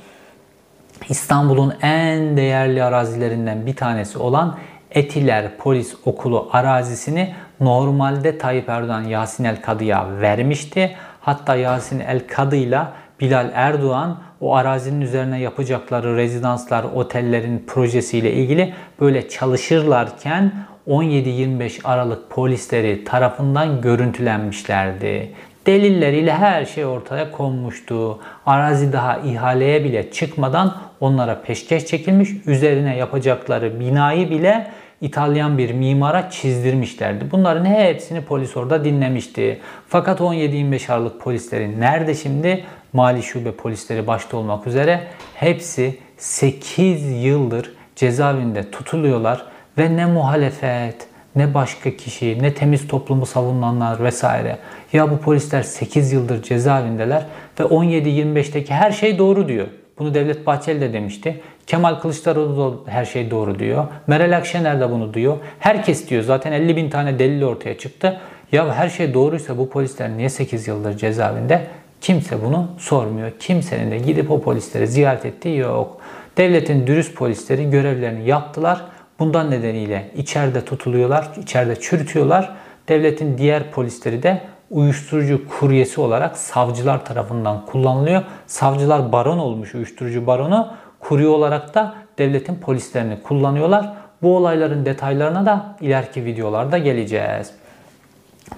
İstanbul'un 1.09 1.73
en 1.81 2.37
değerli 2.37 2.83
arazilerinden 2.83 3.65
bir 3.65 3.75
tanesi 3.75 4.19
olan 4.19 4.57
Etiler 4.91 5.57
Polis 5.57 5.95
Okulu 6.05 6.49
arazisini 6.51 7.33
normalde 7.59 8.37
Tayyip 8.37 8.69
Erdoğan 8.69 9.03
Yasin 9.03 9.43
El 9.43 9.61
Kadı'ya 9.61 10.07
vermişti. 10.21 10.95
Hatta 11.21 11.55
Yasin 11.55 11.99
El 11.99 12.27
Kadı 12.27 12.55
ile 12.55 12.81
Bilal 13.19 13.49
Erdoğan 13.53 14.17
o 14.41 14.55
arazinin 14.55 15.01
üzerine 15.01 15.39
yapacakları 15.39 16.17
rezidanslar, 16.17 16.83
otellerin 16.83 17.63
projesiyle 17.67 18.33
ilgili 18.33 18.73
böyle 18.99 19.29
çalışırlarken 19.29 20.51
17-25 20.87 21.79
Aralık 21.83 22.29
polisleri 22.29 23.03
tarafından 23.03 23.81
görüntülenmişlerdi. 23.81 25.31
Delilleriyle 25.65 26.33
her 26.33 26.65
şey 26.65 26.85
ortaya 26.85 27.31
konmuştu. 27.31 28.19
Arazi 28.45 28.93
daha 28.93 29.17
ihaleye 29.17 29.83
bile 29.83 30.11
çıkmadan 30.11 30.77
onlara 30.99 31.41
peşkeş 31.41 31.85
çekilmiş. 31.85 32.29
Üzerine 32.45 32.97
yapacakları 32.97 33.79
binayı 33.79 34.29
bile 34.29 34.67
İtalyan 35.01 35.57
bir 35.57 35.73
mimara 35.73 36.29
çizdirmişlerdi. 36.29 37.31
Bunların 37.31 37.65
hepsini 37.65 38.21
polis 38.21 38.57
orada 38.57 38.85
dinlemişti. 38.85 39.59
Fakat 39.87 40.19
17-25 40.19 40.93
Aralık 40.93 41.21
polisleri 41.21 41.79
nerede 41.79 42.13
şimdi? 42.13 42.63
Mali 42.93 43.23
şube 43.23 43.51
polisleri 43.51 44.07
başta 44.07 44.37
olmak 44.37 44.67
üzere 44.67 45.03
hepsi 45.35 45.97
8 46.17 47.23
yıldır 47.23 47.71
cezaevinde 47.95 48.71
tutuluyorlar 48.71 49.45
ve 49.77 49.95
ne 49.95 50.05
muhalefet, 50.05 51.07
ne 51.35 51.53
başka 51.53 51.91
kişi, 51.91 52.43
ne 52.43 52.53
temiz 52.53 52.87
toplumu 52.87 53.25
savunanlar 53.25 54.03
vesaire. 54.03 54.57
Ya 54.93 55.11
bu 55.11 55.17
polisler 55.17 55.63
8 55.63 56.11
yıldır 56.11 56.43
cezaevindeler 56.43 57.25
ve 57.59 57.63
17-25'teki 57.63 58.73
her 58.73 58.91
şey 58.91 59.17
doğru 59.17 59.47
diyor. 59.47 59.67
Bunu 59.99 60.13
Devlet 60.13 60.45
Bahçeli 60.45 60.81
de 60.81 60.93
demişti. 60.93 61.41
Kemal 61.67 61.95
Kılıçdaroğlu 61.95 62.85
da 62.85 62.91
her 62.91 63.05
şey 63.05 63.31
doğru 63.31 63.59
diyor. 63.59 63.87
Meral 64.07 64.37
Akşener 64.37 64.79
de 64.79 64.91
bunu 64.91 65.13
diyor. 65.13 65.37
Herkes 65.59 66.09
diyor. 66.09 66.23
Zaten 66.23 66.51
50 66.51 66.75
bin 66.75 66.89
tane 66.89 67.19
delil 67.19 67.43
ortaya 67.43 67.77
çıktı. 67.77 68.19
Ya 68.51 68.73
her 68.75 68.89
şey 68.89 69.13
doğruysa 69.13 69.57
bu 69.57 69.69
polisler 69.69 70.17
niye 70.17 70.29
8 70.29 70.67
yıldır 70.67 70.97
cezaevinde? 70.97 71.61
Kimse 72.01 72.43
bunu 72.43 72.67
sormuyor. 72.77 73.31
Kimsenin 73.39 73.91
de 73.91 73.97
gidip 73.97 74.31
o 74.31 74.41
polisleri 74.41 74.87
ziyaret 74.87 75.25
ettiği 75.25 75.57
yok. 75.57 75.97
Devletin 76.37 76.87
dürüst 76.87 77.15
polisleri 77.15 77.69
görevlerini 77.69 78.29
yaptılar 78.29 78.85
Bundan 79.19 79.51
nedeniyle 79.51 80.11
içeride 80.15 80.65
tutuluyorlar, 80.65 81.31
içeride 81.41 81.75
çürütüyorlar. 81.79 82.55
Devletin 82.89 83.37
diğer 83.37 83.71
polisleri 83.71 84.23
de 84.23 84.41
uyuşturucu 84.71 85.41
kuryesi 85.49 86.01
olarak 86.01 86.37
savcılar 86.37 87.05
tarafından 87.05 87.65
kullanılıyor. 87.65 88.23
Savcılar 88.47 89.11
baron 89.11 89.37
olmuş 89.37 89.75
uyuşturucu 89.75 90.27
baronu. 90.27 90.73
Kurye 90.99 91.27
olarak 91.27 91.75
da 91.75 91.95
devletin 92.17 92.55
polislerini 92.55 93.21
kullanıyorlar. 93.23 93.93
Bu 94.21 94.37
olayların 94.37 94.85
detaylarına 94.85 95.45
da 95.45 95.75
ileriki 95.81 96.25
videolarda 96.25 96.77
geleceğiz. 96.77 97.51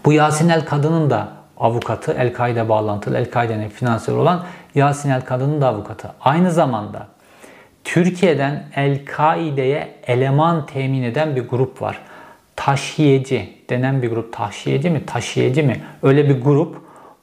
Bu 0.06 0.14
Yasin 0.14 0.50
El 0.50 0.66
Kadın'ın 0.66 1.10
da 1.10 1.28
avukatı, 1.58 2.12
El-Kaide 2.12 2.70
bağlantılı, 2.70 3.18
El-Kaide'nin 3.18 3.70
finansörü 3.70 4.16
olan 4.18 4.44
Yasin 4.76 5.10
El 5.10 5.22
Kadın'ın 5.22 5.62
da 5.62 5.68
avukatı. 5.68 6.12
Aynı 6.22 6.52
zamanda 6.52 7.08
Türkiye'den 7.84 8.66
El-Kaide'ye 8.76 9.96
eleman 10.08 10.66
temin 10.66 11.04
eden 11.04 11.36
bir 11.36 11.48
grup 11.48 11.82
var. 11.82 12.00
Taşiyeci 12.60 13.50
denen 13.70 14.02
bir 14.02 14.10
grup. 14.10 14.34
Taşiyeci 14.34 14.90
mi? 14.90 15.06
Taşıyıcı 15.06 15.64
mı? 15.64 15.74
Öyle 16.04 16.30
bir 16.30 16.42
grup. 16.42 16.78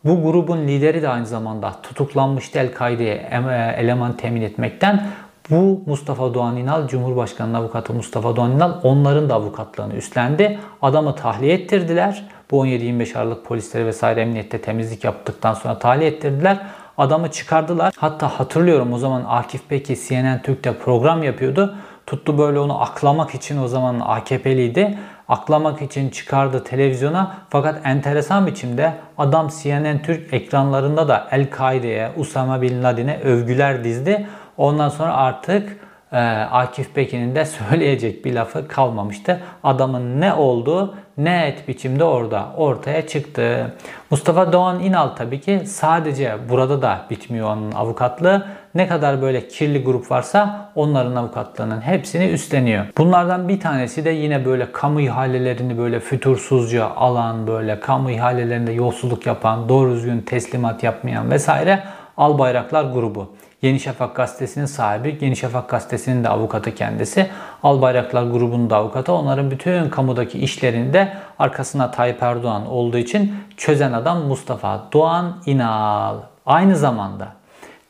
Bu 0.05 0.23
grubun 0.23 0.69
lideri 0.69 1.03
de 1.03 1.09
aynı 1.09 1.27
zamanda 1.27 1.73
tutuklanmıştı 1.83 2.59
El-Kaide'ye 2.59 3.15
e, 3.15 3.75
eleman 3.83 4.17
temin 4.17 4.43
etmekten. 4.43 5.07
Bu 5.51 5.83
Mustafa 5.87 6.35
Doğan 6.35 6.57
İnal, 6.57 6.89
Cumhurbaşkanı 6.89 7.57
avukatı 7.57 7.95
Mustafa 7.95 8.37
Doğan 8.37 8.51
İnal 8.51 8.73
onların 8.83 9.31
da 9.31 9.35
avukatlığını 9.35 9.95
üstlendi. 9.95 10.59
Adamı 10.83 11.15
tahliye 11.15 11.55
ettirdiler. 11.55 12.25
Bu 12.51 12.67
17-25 12.67 13.19
Aralık 13.19 13.45
polisleri 13.45 13.87
vesaire 13.87 14.21
emniyette 14.21 14.61
temizlik 14.61 15.05
yaptıktan 15.05 15.55
sonra 15.55 15.79
tahliye 15.79 16.11
ettirdiler. 16.11 16.59
Adamı 16.99 17.31
çıkardılar. 17.31 17.95
Hatta 17.97 18.29
hatırlıyorum 18.29 18.93
o 18.93 18.99
zaman 18.99 19.25
Akif 19.29 19.61
Peki 19.69 19.97
CNN 20.09 20.43
Türk'te 20.43 20.79
program 20.79 21.23
yapıyordu. 21.23 21.77
Tuttu 22.07 22.39
böyle 22.39 22.59
onu 22.59 22.83
aklamak 22.83 23.35
için 23.35 23.63
o 23.63 23.69
zaman 23.69 24.01
AKP'liydi. 24.01 24.99
Aklamak 25.29 25.83
için 25.83 26.11
çıkardı 26.11 26.65
televizyona. 26.65 27.35
Fakat 27.51 27.87
enteresan 27.87 28.47
biçimde 28.47 28.93
adam 29.19 29.49
CNN 29.63 30.03
Türk 30.03 30.35
ekranlarında 30.35 31.09
da 31.09 31.29
El-Kaide'ye, 31.31 32.13
Usama 32.17 32.63
Bin 32.63 32.83
Laden'e 32.83 33.21
övgüler 33.21 33.85
dizdi. 33.85 34.27
Ondan 34.57 34.89
sonra 34.89 35.15
artık 35.15 35.77
e, 36.17 36.19
Akif 36.51 36.95
Pekin'in 36.95 37.35
de 37.35 37.45
söyleyecek 37.71 38.25
bir 38.25 38.35
lafı 38.35 38.69
kalmamıştı. 38.69 39.41
Adamın 39.65 40.21
ne 40.21 40.33
olduğu 40.33 40.95
ne 41.19 41.47
et 41.47 41.69
biçimde 41.69 42.05
orada 42.05 42.47
ortaya 42.57 43.07
çıktı. 43.07 43.75
Mustafa 44.11 44.53
Doğan 44.53 44.81
İnal 44.81 45.09
tabii 45.09 45.41
ki 45.41 45.61
sadece 45.67 46.37
burada 46.49 46.83
da 46.83 47.01
bitmiyor 47.11 47.51
onun 47.51 47.73
avukatlığı. 47.73 48.47
Ne 48.75 48.89
kadar 48.89 49.23
böyle 49.23 49.49
kirli 49.49 49.85
grup 49.85 50.11
varsa 50.11 50.71
onların 50.75 51.17
avukatlığının 51.17 51.81
hepsini 51.81 52.27
üstleniyor. 52.27 52.87
Bunlardan 52.99 53.49
bir 53.49 53.61
tanesi 53.61 54.05
de 54.05 54.11
yine 54.11 54.45
böyle 54.45 54.73
kamu 54.73 55.01
ihalelerini 55.01 55.79
böyle 55.79 56.01
fütursuzca 56.01 56.87
alan, 56.87 57.47
böyle 57.47 57.81
kamu 57.81 58.11
ihalelerinde 58.11 58.73
yolsuzluk 58.73 59.27
yapan, 59.27 59.69
doğru 59.69 59.93
düzgün 59.93 60.21
teslimat 60.21 60.83
yapmayan 60.83 61.31
vesaire 61.31 61.83
Albayraklar 62.17 62.85
grubu. 62.85 63.33
Yeni 63.63 63.81
Şafak 63.81 64.17
gazetesinin 64.17 64.67
sahibi, 64.67 65.19
Yeni 65.21 65.37
Şafak 65.37 65.69
gazetesinin 65.69 66.25
de 66.25 66.29
avukatı 66.29 66.75
kendisi. 66.75 67.31
Albayraklar 67.63 68.23
grubunun 68.23 68.71
da 68.71 68.77
avukatı. 68.77 69.13
Onların 69.13 69.51
bütün 69.51 69.89
kamudaki 69.89 70.39
işlerini 70.39 70.93
de 70.93 71.13
arkasına 71.39 71.91
Tayyip 71.91 72.23
Erdoğan 72.23 72.67
olduğu 72.67 72.99
için 72.99 73.35
çözen 73.57 73.93
adam 73.93 74.23
Mustafa 74.23 74.89
Doğan 74.93 75.43
İnal. 75.47 76.17
Aynı 76.47 76.77
zamanda 76.77 77.29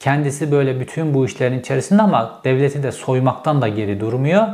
kendisi 0.01 0.53
böyle 0.53 0.81
bütün 0.81 1.15
bu 1.15 1.27
işlerin 1.27 1.61
içerisinde 1.61 2.03
ama 2.03 2.41
devleti 2.45 2.83
de 2.83 2.93
soymaktan 2.93 3.63
da 3.63 3.69
geri 3.69 4.01
durmuyor. 4.01 4.47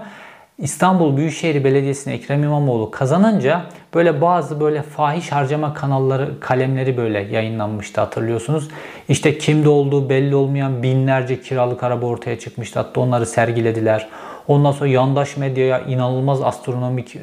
İstanbul 0.58 1.16
Büyükşehir 1.16 1.64
Belediyesi'ne 1.64 2.14
Ekrem 2.14 2.44
İmamoğlu 2.44 2.90
kazanınca 2.90 3.62
böyle 3.94 4.20
bazı 4.20 4.60
böyle 4.60 4.82
fahiş 4.82 5.32
harcama 5.32 5.74
kanalları, 5.74 6.40
kalemleri 6.40 6.96
böyle 6.96 7.20
yayınlanmıştı 7.20 8.00
hatırlıyorsunuz. 8.00 8.68
İşte 9.08 9.38
kimde 9.38 9.68
olduğu 9.68 10.08
belli 10.08 10.34
olmayan 10.34 10.82
binlerce 10.82 11.40
kiralık 11.40 11.82
araba 11.82 12.06
ortaya 12.06 12.38
çıkmıştı. 12.38 12.78
Hatta 12.78 13.00
onları 13.00 13.26
sergilediler. 13.26 14.08
Ondan 14.48 14.72
sonra 14.72 14.90
yandaş 14.90 15.36
medyaya 15.36 15.80
inanılmaz 15.80 16.42
astronomik 16.42 17.16
e, 17.16 17.20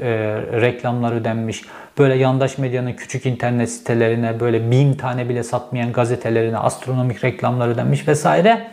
reklamlar 0.62 1.12
ödenmiş. 1.12 1.62
Böyle 1.98 2.16
yandaş 2.16 2.58
medyanın 2.58 2.94
küçük 2.94 3.26
internet 3.26 3.72
sitelerine 3.72 4.40
böyle 4.40 4.72
bin 4.72 4.94
tane 4.94 5.30
bile 5.30 5.44
satmayan 5.44 5.92
gazetelerine 5.92 6.58
astronomik 6.58 7.24
reklamlar 7.24 7.68
ödenmiş 7.68 8.08
vesaire. 8.08 8.68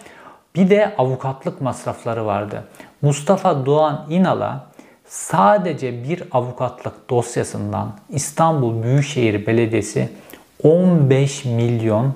Bir 0.55 0.71
de 0.71 0.95
avukatlık 0.99 1.61
masrafları 1.61 2.27
vardı. 2.27 2.65
Mustafa 3.07 3.67
Doğan 3.67 4.07
İnal'a 4.11 4.67
sadece 5.09 6.09
bir 6.09 6.23
avukatlık 6.33 7.11
dosyasından 7.11 7.93
İstanbul 8.11 8.83
Büyükşehir 8.83 9.47
Belediyesi 9.47 10.09
15 10.63 11.45
milyon 11.45 12.15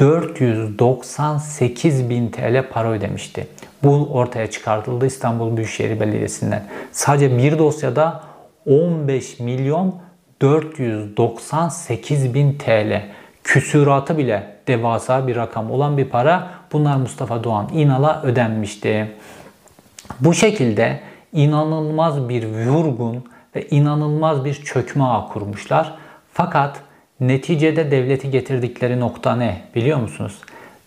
498 0.00 2.10
bin 2.10 2.30
TL 2.30 2.68
para 2.70 2.90
ödemişti. 2.90 3.46
Bu 3.84 4.08
ortaya 4.12 4.50
çıkartıldı 4.50 5.06
İstanbul 5.06 5.56
Büyükşehir 5.56 6.00
Belediyesi'nden. 6.00 6.64
Sadece 6.92 7.38
bir 7.38 7.58
dosyada 7.58 8.22
15 8.66 9.40
milyon 9.40 9.94
498 10.42 12.34
bin 12.34 12.58
TL. 12.58 13.02
Küsuratı 13.44 14.18
bile 14.18 14.56
devasa 14.68 15.26
bir 15.26 15.36
rakam 15.36 15.70
olan 15.70 15.98
bir 15.98 16.04
para. 16.04 16.50
Bunlar 16.72 16.96
Mustafa 16.96 17.44
Doğan 17.44 17.68
İnal'a 17.72 18.22
ödenmişti. 18.22 19.12
Bu 20.20 20.34
şekilde 20.34 21.00
inanılmaz 21.32 22.28
bir 22.28 22.46
vurgun 22.46 23.24
ve 23.56 23.66
inanılmaz 23.70 24.44
bir 24.44 24.54
çökme 24.54 25.04
ağı 25.04 25.28
kurmuşlar. 25.28 25.94
Fakat 26.32 26.80
neticede 27.20 27.90
devleti 27.90 28.30
getirdikleri 28.30 29.00
nokta 29.00 29.36
ne 29.36 29.62
biliyor 29.74 29.98
musunuz? 29.98 30.38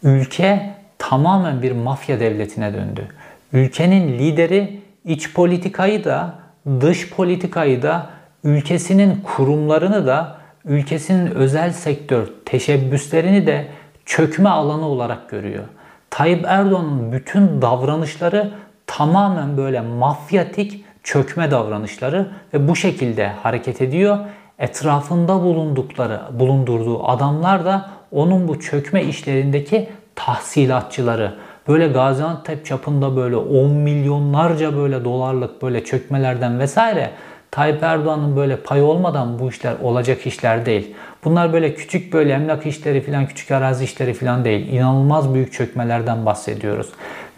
Ülke 0.04 0.76
tamamen 0.98 1.62
bir 1.62 1.72
mafya 1.72 2.20
devletine 2.20 2.74
döndü. 2.74 3.08
Ülkenin 3.54 4.20
lideri 4.20 4.82
iç 5.06 5.34
politikayı 5.34 6.04
da 6.04 6.36
dış 6.82 7.10
politikayı 7.10 7.82
da 7.82 8.10
ülkesinin 8.44 9.22
kurumlarını 9.24 10.08
da 10.08 10.38
ülkesinin 10.66 11.32
özel 11.32 11.72
sektör 11.74 12.28
teşebbüslerini 12.46 13.48
de 13.48 13.68
çökme 14.06 14.50
alanı 14.50 14.86
olarak 14.86 15.30
görüyor. 15.30 15.64
Tayyip 16.10 16.46
Erdoğan'ın 16.48 17.12
bütün 17.12 17.62
davranışları 17.62 18.52
tamamen 18.90 19.58
böyle 19.58 19.82
mafyatik 19.82 20.86
çökme 21.04 21.52
davranışları 21.52 22.28
ve 22.54 22.68
bu 22.68 22.76
şekilde 22.76 23.28
hareket 23.28 23.82
ediyor. 23.82 24.18
Etrafında 24.60 25.42
bulundukları, 25.42 26.22
bulundurduğu 26.32 27.08
adamlar 27.08 27.66
da 27.66 27.90
onun 28.12 28.48
bu 28.48 28.60
çökme 28.60 29.04
işlerindeki 29.04 29.90
tahsilatçıları. 30.16 31.36
Böyle 31.68 31.88
Gaziantep 31.88 32.66
çapında 32.66 33.16
böyle 33.16 33.36
10 33.36 33.72
milyonlarca 33.72 34.78
böyle 34.78 35.06
dolarlık 35.06 35.62
böyle 35.62 35.84
çökmelerden 35.84 36.60
vesaire 36.60 37.12
Tayyip 37.52 37.84
Erdoğan'ın 37.84 38.36
böyle 38.36 38.56
payı 38.56 38.84
olmadan 38.84 39.40
bu 39.40 39.50
işler 39.50 39.74
olacak 39.84 40.28
işler 40.28 40.66
değil. 40.66 40.96
Bunlar 41.24 41.54
böyle 41.54 41.76
küçük 41.76 42.14
böyle 42.14 42.34
emlak 42.34 42.66
işleri 42.66 43.02
filan, 43.02 43.28
küçük 43.28 43.52
arazi 43.52 43.84
işleri 43.84 44.14
filan 44.14 44.46
değil. 44.46 44.74
İnanılmaz 44.74 45.34
büyük 45.34 45.54
çökmelerden 45.54 46.26
bahsediyoruz. 46.26 46.90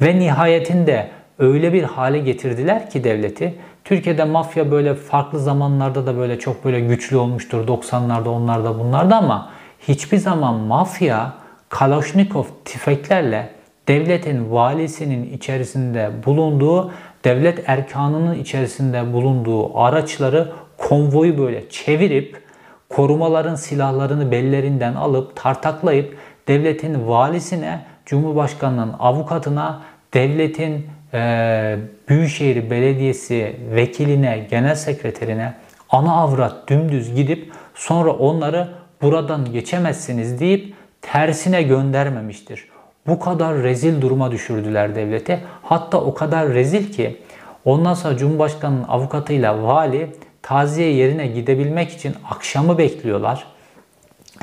Ve 0.02 0.20
nihayetinde 0.20 1.10
öyle 1.42 1.74
bir 1.74 1.84
hale 1.84 2.20
getirdiler 2.20 2.90
ki 2.90 3.04
devleti. 3.04 3.56
Türkiye'de 3.84 4.24
mafya 4.24 4.72
böyle 4.72 4.96
farklı 4.96 5.40
zamanlarda 5.40 6.06
da 6.06 6.18
böyle 6.18 6.40
çok 6.40 6.66
böyle 6.66 6.80
güçlü 6.80 7.18
olmuştur. 7.18 7.68
90'larda 7.68 8.30
onlarda 8.30 8.80
bunlarda 8.80 9.16
ama 9.16 9.50
hiçbir 9.88 10.18
zaman 10.18 10.56
mafya 10.56 11.34
Kalashnikov 11.70 12.46
tüfeklerle 12.66 13.50
devletin 13.88 14.52
valisinin 14.52 15.34
içerisinde 15.34 16.12
bulunduğu, 16.26 16.92
devlet 17.24 17.70
erkanının 17.70 18.36
içerisinde 18.36 19.14
bulunduğu 19.14 19.80
araçları 19.80 20.52
konvoyu 20.78 21.38
böyle 21.38 21.70
çevirip 21.70 22.42
korumaların 22.90 23.56
silahlarını 23.56 24.32
bellerinden 24.32 24.94
alıp 24.94 25.36
tartaklayıp 25.36 26.18
devletin 26.48 27.08
valisine, 27.08 27.86
Cumhurbaşkanının 28.06 28.96
avukatına, 29.00 29.82
devletin 30.14 30.86
e, 31.14 31.78
Büyükşehir 32.10 32.70
Belediyesi 32.70 33.56
vekiline, 33.76 34.48
genel 34.50 34.76
sekreterine 34.76 35.54
ana 35.90 36.16
avrat 36.16 36.70
dümdüz 36.70 37.16
gidip 37.16 37.52
sonra 37.76 38.12
onları 38.12 38.68
buradan 39.02 39.52
geçemezsiniz 39.52 40.40
deyip 40.40 40.74
tersine 41.02 41.62
göndermemiştir. 41.64 42.68
Bu 43.08 43.20
kadar 43.20 43.56
rezil 43.56 44.02
duruma 44.02 44.32
düşürdüler 44.32 44.96
devleti. 44.96 45.40
Hatta 45.64 46.02
o 46.02 46.14
kadar 46.14 46.50
rezil 46.50 46.92
ki 46.92 47.18
ondan 47.66 47.94
sonra 47.94 48.18
Cumhurbaşkanı'nın 48.18 48.84
avukatıyla 48.88 49.64
vali 49.64 50.10
taziye 50.42 50.94
yerine 50.94 51.28
gidebilmek 51.28 51.90
için 51.90 52.14
akşamı 52.30 52.78
bekliyorlar. 52.78 53.46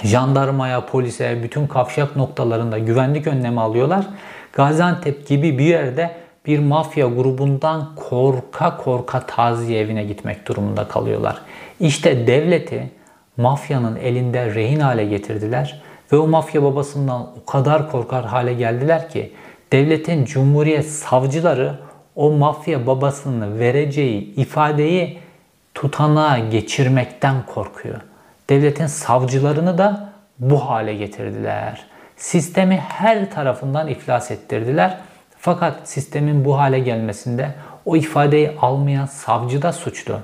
Jandarmaya, 0.02 0.86
polise, 0.86 1.42
bütün 1.42 1.66
kavşak 1.66 2.16
noktalarında 2.16 2.78
güvenlik 2.78 3.26
önlemi 3.26 3.60
alıyorlar. 3.60 4.06
Gaziantep 4.52 5.26
gibi 5.26 5.58
bir 5.58 5.64
yerde 5.64 6.10
bir 6.47 6.59
mafya 6.59 7.07
grubundan 7.07 7.95
korka 7.97 8.76
korka 8.76 9.26
taziye 9.26 9.80
evine 9.80 10.05
gitmek 10.05 10.49
durumunda 10.49 10.89
kalıyorlar. 10.89 11.43
İşte 11.80 12.26
devleti 12.26 12.91
mafyanın 13.36 13.97
elinde 13.97 14.55
rehin 14.55 14.80
hale 14.80 15.05
getirdiler 15.05 15.82
ve 16.12 16.16
o 16.16 16.26
mafya 16.26 16.62
babasından 16.62 17.26
o 17.43 17.51
kadar 17.51 17.91
korkar 17.91 18.24
hale 18.24 18.55
geldiler 18.55 19.09
ki 19.09 19.32
devletin 19.72 20.24
cumhuriyet 20.24 20.86
savcıları 20.86 21.78
o 22.16 22.30
mafya 22.30 22.86
babasını 22.86 23.59
vereceği 23.59 24.34
ifadeyi 24.34 25.18
tutanağa 25.74 26.39
geçirmekten 26.39 27.34
korkuyor. 27.47 28.01
Devletin 28.51 28.86
savcılarını 28.86 29.78
da 29.78 30.12
bu 30.39 30.70
hale 30.70 30.95
getirdiler. 30.95 31.84
Sistemi 32.16 32.76
her 32.76 33.30
tarafından 33.30 33.89
iflas 33.89 34.30
ettirdiler. 34.30 34.99
Fakat 35.41 35.89
sistemin 35.89 36.45
bu 36.45 36.59
hale 36.59 36.78
gelmesinde 36.78 37.55
o 37.84 37.97
ifadeyi 37.97 38.51
almayan 38.61 39.07
savcı 39.07 39.62
da 39.62 39.72
suçlu. 39.72 40.18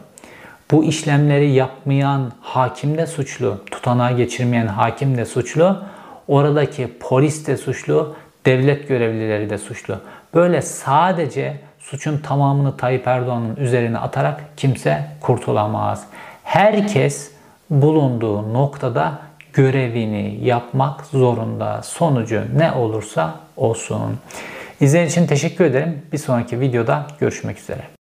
Bu 0.70 0.84
işlemleri 0.84 1.50
yapmayan 1.50 2.32
hakim 2.40 2.98
de 2.98 3.06
suçlu. 3.06 3.60
Tutanağa 3.70 4.10
geçirmeyen 4.10 4.66
hakim 4.66 5.16
de 5.16 5.24
suçlu. 5.24 5.82
Oradaki 6.28 6.98
polis 7.00 7.46
de 7.46 7.56
suçlu. 7.56 8.16
Devlet 8.46 8.88
görevlileri 8.88 9.50
de 9.50 9.58
suçlu. 9.58 9.96
Böyle 10.34 10.62
sadece 10.62 11.60
suçun 11.78 12.18
tamamını 12.18 12.76
Tayyip 12.76 13.06
Erdoğan'ın 13.06 13.56
üzerine 13.56 13.98
atarak 13.98 14.40
kimse 14.56 15.06
kurtulamaz. 15.20 16.04
Herkes 16.44 17.30
bulunduğu 17.70 18.54
noktada 18.54 19.18
görevini 19.52 20.38
yapmak 20.42 21.06
zorunda. 21.06 21.82
Sonucu 21.82 22.42
ne 22.56 22.72
olursa 22.72 23.34
olsun. 23.56 24.18
İzlediğiniz 24.80 25.12
için 25.12 25.26
teşekkür 25.26 25.64
ederim. 25.64 26.02
Bir 26.12 26.18
sonraki 26.18 26.60
videoda 26.60 27.06
görüşmek 27.20 27.58
üzere. 27.58 27.93